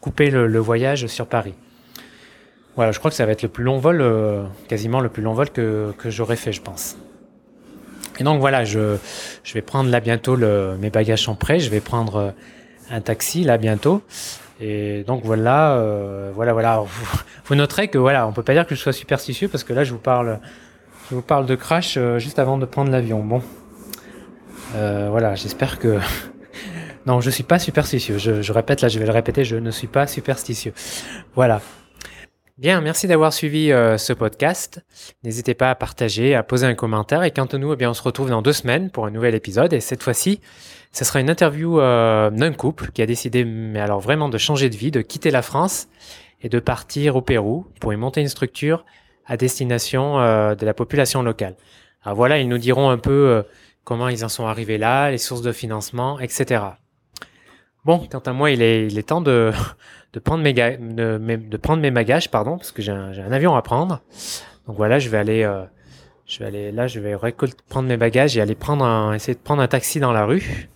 couper 0.01 0.29
le, 0.29 0.59
voyage 0.59 1.07
sur 1.07 1.27
Paris. 1.27 1.53
Voilà, 2.75 2.91
je 2.91 2.99
crois 2.99 3.11
que 3.11 3.17
ça 3.17 3.25
va 3.25 3.31
être 3.31 3.43
le 3.43 3.49
plus 3.49 3.63
long 3.63 3.79
vol, 3.79 4.03
quasiment 4.67 4.99
le 4.99 5.09
plus 5.09 5.23
long 5.23 5.33
vol 5.33 5.49
que, 5.49 5.93
que 5.97 6.09
j'aurais 6.09 6.35
fait, 6.35 6.51
je 6.51 6.61
pense. 6.61 6.97
Et 8.19 8.23
donc 8.23 8.39
voilà, 8.39 8.63
je, 8.63 8.97
je 9.43 9.53
vais 9.53 9.61
prendre 9.61 9.89
là 9.89 9.99
bientôt 9.99 10.37
mes 10.37 10.89
bagages 10.89 11.23
sont 11.23 11.35
prêts, 11.35 11.59
je 11.59 11.69
vais 11.69 11.79
prendre 11.81 12.15
euh, 12.15 12.31
un 12.89 13.01
taxi 13.01 13.43
là 13.43 13.57
bientôt. 13.57 14.01
Et 14.59 15.03
donc 15.05 15.23
voilà, 15.23 15.73
euh, 15.73 16.31
voilà, 16.33 16.53
voilà. 16.53 16.83
Vous, 17.45 17.55
noterez 17.55 17.87
que 17.87 17.97
voilà, 17.97 18.27
on 18.27 18.33
peut 18.33 18.43
pas 18.43 18.53
dire 18.53 18.65
que 18.65 18.75
je 18.75 18.79
sois 18.79 18.93
superstitieux 18.93 19.47
parce 19.47 19.63
que 19.63 19.73
là 19.73 19.83
je 19.83 19.91
vous 19.91 19.99
parle, 19.99 20.39
je 21.09 21.15
vous 21.15 21.21
parle 21.21 21.45
de 21.45 21.55
crash 21.55 21.95
euh, 21.97 22.19
juste 22.19 22.39
avant 22.39 22.57
de 22.57 22.65
prendre 22.65 22.91
l'avion. 22.91 23.23
Bon, 23.23 23.41
euh, 24.75 25.07
voilà, 25.11 25.35
j'espère 25.35 25.79
que 25.79 25.99
non, 27.05 27.21
je 27.21 27.29
suis 27.29 27.43
pas 27.43 27.59
superstitieux. 27.59 28.17
Je, 28.17 28.41
je 28.41 28.51
répète 28.51 28.81
là, 28.81 28.87
je 28.87 28.99
vais 28.99 29.05
le 29.05 29.11
répéter, 29.11 29.43
je 29.43 29.57
ne 29.57 29.71
suis 29.71 29.87
pas 29.87 30.07
superstitieux. 30.07 30.73
Voilà. 31.35 31.61
Bien, 32.57 32.81
merci 32.81 33.05
d'avoir 33.05 33.33
suivi 33.33 33.67
ce 33.67 34.13
podcast. 34.13 34.83
N'hésitez 35.23 35.53
pas 35.53 35.69
à 35.69 35.75
partager, 35.75 36.33
à 36.33 36.41
poser 36.41 36.65
un 36.65 36.73
commentaire. 36.73 37.21
Et 37.21 37.29
quant 37.29 37.45
à 37.45 37.57
nous, 37.59 37.71
eh 37.71 37.75
bien, 37.75 37.91
on 37.91 37.93
se 37.93 38.01
retrouve 38.01 38.31
dans 38.31 38.41
deux 38.41 38.51
semaines 38.51 38.89
pour 38.89 39.05
un 39.05 39.11
nouvel 39.11 39.35
épisode. 39.35 39.73
Et 39.73 39.79
cette 39.79 40.01
fois-ci, 40.01 40.41
ce 40.91 41.05
sera 41.05 41.19
une 41.19 41.29
interview 41.29 41.79
euh, 41.79 42.29
d'un 42.29 42.53
couple 42.53 42.91
qui 42.91 43.01
a 43.01 43.05
décidé, 43.05 43.45
mais 43.45 43.79
alors 43.79 43.99
vraiment, 43.99 44.29
de 44.29 44.37
changer 44.37 44.69
de 44.69 44.75
vie, 44.75 44.91
de 44.91 45.01
quitter 45.01 45.31
la 45.31 45.41
France 45.41 45.87
et 46.41 46.49
de 46.49 46.59
partir 46.59 47.15
au 47.15 47.21
Pérou 47.21 47.65
pour 47.79 47.93
y 47.93 47.97
monter 47.97 48.21
une 48.21 48.29
structure 48.29 48.85
à 49.25 49.37
destination 49.37 50.19
euh, 50.19 50.55
de 50.55 50.65
la 50.65 50.73
population 50.73 51.21
locale. 51.23 51.55
Alors 52.03 52.15
voilà, 52.15 52.39
ils 52.39 52.47
nous 52.47 52.57
diront 52.57 52.89
un 52.89 52.97
peu 52.97 53.43
comment 53.83 54.07
ils 54.07 54.23
en 54.23 54.29
sont 54.29 54.45
arrivés 54.45 54.77
là, 54.77 55.11
les 55.11 55.17
sources 55.17 55.41
de 55.41 55.51
financement, 55.51 56.19
etc. 56.19 56.61
Bon, 57.87 58.05
quant 58.11 58.19
à 58.19 58.33
moi, 58.33 58.51
il 58.51 58.61
est, 58.61 59.07
temps 59.07 59.21
de, 59.21 59.53
prendre 60.25 60.43
mes, 60.43 61.91
bagages, 61.91 62.29
pardon, 62.29 62.57
parce 62.57 62.73
que 62.73 62.81
j'ai 62.81 62.91
un, 62.91 63.31
avion 63.31 63.55
à 63.55 63.61
prendre. 63.61 64.01
Donc 64.67 64.75
voilà, 64.75 64.99
je 64.99 65.07
vais 65.07 65.17
aller, 65.17 65.43
euh, 65.43 65.63
je 66.25 66.39
vais 66.39 66.45
aller 66.47 66.71
là, 66.73 66.87
je 66.87 66.99
vais 66.99 67.15
prendre 67.69 67.87
mes 67.87 67.95
bagages 67.95 68.37
et 68.37 68.41
aller 68.41 68.55
prendre 68.55 68.83
un, 68.83 69.13
essayer 69.13 69.35
de 69.35 69.39
prendre 69.39 69.61
un 69.61 69.69
taxi 69.69 70.01
dans 70.01 70.11
la 70.11 70.25
rue. 70.25 70.67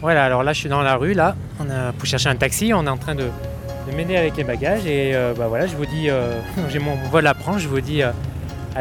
Voilà, 0.00 0.24
alors 0.24 0.42
là, 0.42 0.52
je 0.52 0.60
suis 0.60 0.68
dans 0.68 0.82
la 0.82 0.96
rue, 0.96 1.14
là, 1.14 1.34
on 1.60 1.70
a, 1.70 1.92
pour 1.92 2.06
chercher 2.06 2.28
un 2.28 2.36
taxi, 2.36 2.72
on 2.74 2.86
est 2.86 2.90
en 2.90 2.96
train 2.96 3.14
de, 3.14 3.24
de 3.24 3.96
m'aider 3.96 4.16
avec 4.16 4.36
les 4.36 4.44
bagages 4.44 4.86
et 4.86 5.14
euh, 5.14 5.34
bah 5.36 5.46
voilà, 5.48 5.66
je 5.66 5.76
vous 5.76 5.86
dis, 5.86 6.10
euh, 6.10 6.40
j'ai 6.68 6.78
mon 6.78 6.94
vol 7.10 7.26
à 7.26 7.34
prendre, 7.34 7.58
je 7.58 7.68
vous 7.68 7.80
dis 7.80 8.02
à 8.02 8.12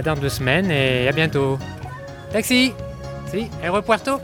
dans 0.04 0.16
deux 0.16 0.30
semaines 0.30 0.72
et 0.72 1.08
à 1.08 1.12
bientôt. 1.12 1.60
Taxi, 2.32 2.74
si, 3.32 3.48
Aéropuerto. 3.62 4.20